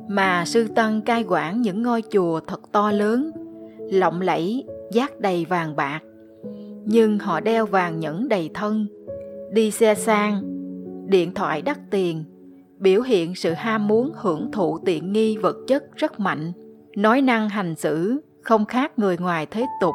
mà 0.08 0.44
sư 0.46 0.68
tăng 0.74 1.02
cai 1.02 1.24
quản 1.28 1.60
những 1.60 1.82
ngôi 1.82 2.02
chùa 2.10 2.40
thật 2.40 2.60
to 2.72 2.92
lớn, 2.92 3.30
lộng 3.90 4.20
lẫy, 4.20 4.64
giác 4.92 5.20
đầy 5.20 5.44
vàng 5.44 5.76
bạc. 5.76 6.00
Nhưng 6.84 7.18
họ 7.18 7.40
đeo 7.40 7.66
vàng 7.66 8.00
nhẫn 8.00 8.28
đầy 8.28 8.50
thân, 8.54 8.86
đi 9.52 9.70
xe 9.70 9.94
sang, 9.94 10.42
điện 11.06 11.34
thoại 11.34 11.62
đắt 11.62 11.78
tiền, 11.90 12.24
biểu 12.78 13.00
hiện 13.02 13.34
sự 13.34 13.52
ham 13.52 13.88
muốn 13.88 14.12
hưởng 14.14 14.52
thụ 14.52 14.78
tiện 14.78 15.12
nghi 15.12 15.36
vật 15.36 15.56
chất 15.66 15.96
rất 15.96 16.20
mạnh, 16.20 16.52
nói 16.96 17.22
năng 17.22 17.48
hành 17.48 17.74
xử 17.74 18.20
không 18.42 18.64
khác 18.64 18.98
người 18.98 19.18
ngoài 19.18 19.46
thế 19.46 19.66
tục. 19.80 19.94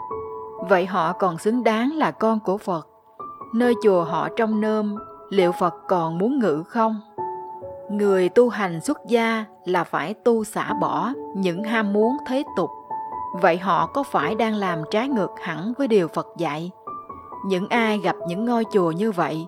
Vậy 0.70 0.86
họ 0.86 1.14
còn 1.14 1.38
xứng 1.38 1.64
đáng 1.64 1.92
là 1.94 2.12
con 2.12 2.40
của 2.40 2.58
Phật. 2.58 2.88
Nơi 3.54 3.74
chùa 3.84 4.04
họ 4.04 4.30
trong 4.38 4.62
nơm 4.62 4.96
liệu 5.30 5.52
Phật 5.52 5.74
còn 5.88 6.18
muốn 6.18 6.40
ngự 6.40 6.64
không? 6.64 7.02
Người 7.90 8.30
tu 8.30 8.50
hành 8.50 8.82
xuất 8.82 8.98
gia 9.08 9.46
là 9.66 9.84
phải 9.84 10.14
tu 10.14 10.44
xả 10.44 10.74
bỏ 10.82 11.12
những 11.36 11.64
ham 11.64 11.94
muốn 11.94 12.18
thế 12.28 12.44
tục. 12.58 12.70
Vậy 13.42 13.58
họ 13.58 13.88
có 13.94 14.04
phải 14.04 14.36
đang 14.36 14.56
làm 14.56 14.84
trái 14.92 15.10
ngược 15.10 15.32
hẳn 15.42 15.74
với 15.78 15.88
điều 15.88 16.08
Phật 16.08 16.28
dạy? 16.38 16.72
Những 17.46 17.70
ai 17.70 17.98
gặp 17.98 18.16
những 18.28 18.46
ngôi 18.46 18.64
chùa 18.74 18.92
như 18.92 19.12
vậy, 19.12 19.46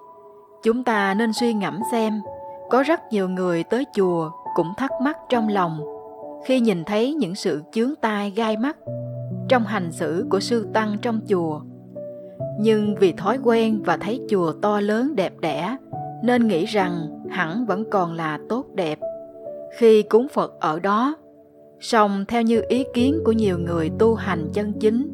chúng 0.63 0.83
ta 0.83 1.13
nên 1.13 1.33
suy 1.33 1.53
ngẫm 1.53 1.79
xem, 1.91 2.21
có 2.69 2.83
rất 2.83 3.01
nhiều 3.11 3.29
người 3.29 3.63
tới 3.63 3.85
chùa 3.93 4.31
cũng 4.55 4.73
thắc 4.77 4.91
mắc 5.01 5.17
trong 5.29 5.49
lòng 5.49 5.96
khi 6.47 6.59
nhìn 6.59 6.83
thấy 6.83 7.13
những 7.13 7.35
sự 7.35 7.61
chướng 7.71 7.95
tai 8.01 8.31
gai 8.31 8.57
mắt 8.57 8.77
trong 9.49 9.63
hành 9.63 9.91
xử 9.91 10.25
của 10.29 10.39
sư 10.39 10.67
tăng 10.73 10.97
trong 11.01 11.19
chùa. 11.27 11.61
Nhưng 12.59 12.95
vì 12.95 13.11
thói 13.11 13.39
quen 13.43 13.81
và 13.83 13.97
thấy 13.97 14.21
chùa 14.29 14.51
to 14.61 14.79
lớn 14.79 15.15
đẹp 15.15 15.33
đẽ 15.39 15.77
nên 16.23 16.47
nghĩ 16.47 16.65
rằng 16.65 17.07
hẳn 17.29 17.65
vẫn 17.65 17.89
còn 17.91 18.13
là 18.13 18.39
tốt 18.49 18.65
đẹp 18.75 18.99
khi 19.77 20.01
cúng 20.01 20.27
Phật 20.33 20.59
ở 20.59 20.79
đó. 20.79 21.15
Song 21.79 22.25
theo 22.27 22.41
như 22.41 22.61
ý 22.67 22.85
kiến 22.93 23.19
của 23.25 23.31
nhiều 23.31 23.59
người 23.59 23.91
tu 23.99 24.15
hành 24.15 24.47
chân 24.53 24.73
chính, 24.79 25.09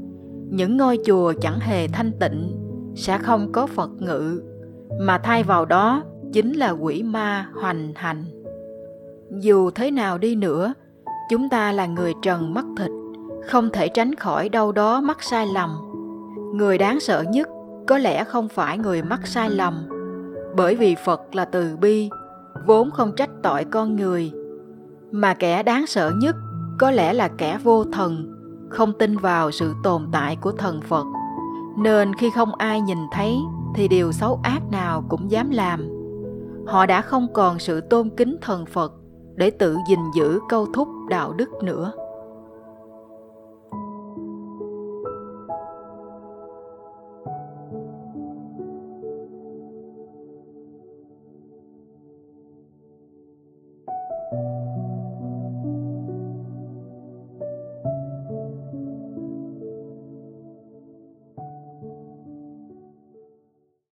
những 0.50 0.78
ngôi 0.78 0.98
chùa 1.06 1.34
chẳng 1.41 1.60
hề 1.60 1.88
thanh 1.88 2.12
tịnh 2.19 2.58
sẽ 2.96 3.17
không 3.17 3.52
có 3.52 3.67
Phật 3.67 3.89
ngự, 4.00 4.41
mà 5.00 5.17
thay 5.17 5.43
vào 5.43 5.65
đó 5.65 6.04
chính 6.34 6.54
là 6.54 6.72
quỷ 6.72 7.04
ma 7.04 7.50
hoành 7.54 7.93
hành. 7.96 8.24
Dù 9.30 9.72
thế 9.72 9.91
nào 9.91 10.17
đi 10.17 10.36
nữa, 10.36 10.74
chúng 11.30 11.50
ta 11.50 11.72
là 11.72 11.86
người 11.86 12.14
trần 12.22 12.54
mắt 12.54 12.66
thịt, 12.78 12.92
không 13.48 13.70
thể 13.74 13.88
tránh 13.88 14.16
khỏi 14.16 14.50
đâu 14.50 14.72
đó 14.72 15.02
mắc 15.02 15.24
sai 15.24 15.48
lầm. 15.48 15.70
Người 16.54 16.78
đáng 16.78 17.00
sợ 17.00 17.24
nhất 17.30 17.50
có 17.88 17.98
lẽ 17.98 18.24
không 18.24 18.48
phải 18.48 18.78
người 18.78 19.02
mắc 19.04 19.28
sai 19.28 19.50
lầm, 19.50 19.84
bởi 20.56 20.76
vì 20.76 20.96
Phật 21.06 21.36
là 21.36 21.46
từ 21.46 21.78
bi, 21.82 22.10
vốn 22.68 22.92
không 22.92 23.12
trách 23.16 23.30
tội 23.44 23.66
con 23.66 23.96
người, 23.96 24.32
mà 25.12 25.34
kẻ 25.34 25.64
đáng 25.64 25.88
sợ 25.88 26.12
nhất 26.22 26.36
có 26.80 26.92
lẽ 26.92 27.14
là 27.14 27.28
kẻ 27.28 27.60
vô 27.64 27.84
thần, 27.84 28.34
không 28.70 28.94
tin 29.00 29.18
vào 29.18 29.52
sự 29.52 29.74
tồn 29.84 30.08
tại 30.12 30.36
của 30.36 30.52
thần 30.52 30.82
Phật, 30.82 31.06
nên 31.78 32.14
khi 32.16 32.30
không 32.36 32.56
ai 32.56 32.82
nhìn 32.82 32.98
thấy 33.12 33.38
thì 33.76 33.88
điều 33.88 34.12
xấu 34.12 34.40
ác 34.44 34.62
nào 34.72 35.04
cũng 35.10 35.32
dám 35.32 35.50
làm. 35.50 35.88
Họ 36.68 36.86
đã 36.86 37.02
không 37.02 37.28
còn 37.34 37.60
sự 37.60 37.82
tôn 37.82 38.10
kính 38.18 38.38
thần 38.42 38.66
Phật 38.66 38.94
để 39.36 39.50
tự 39.50 39.78
gìn 39.88 40.00
giữ 40.15 40.39
câu 40.50 40.67
thúc 40.74 40.88
đạo 41.10 41.34
đức 41.34 41.50
nữa. 41.63 41.91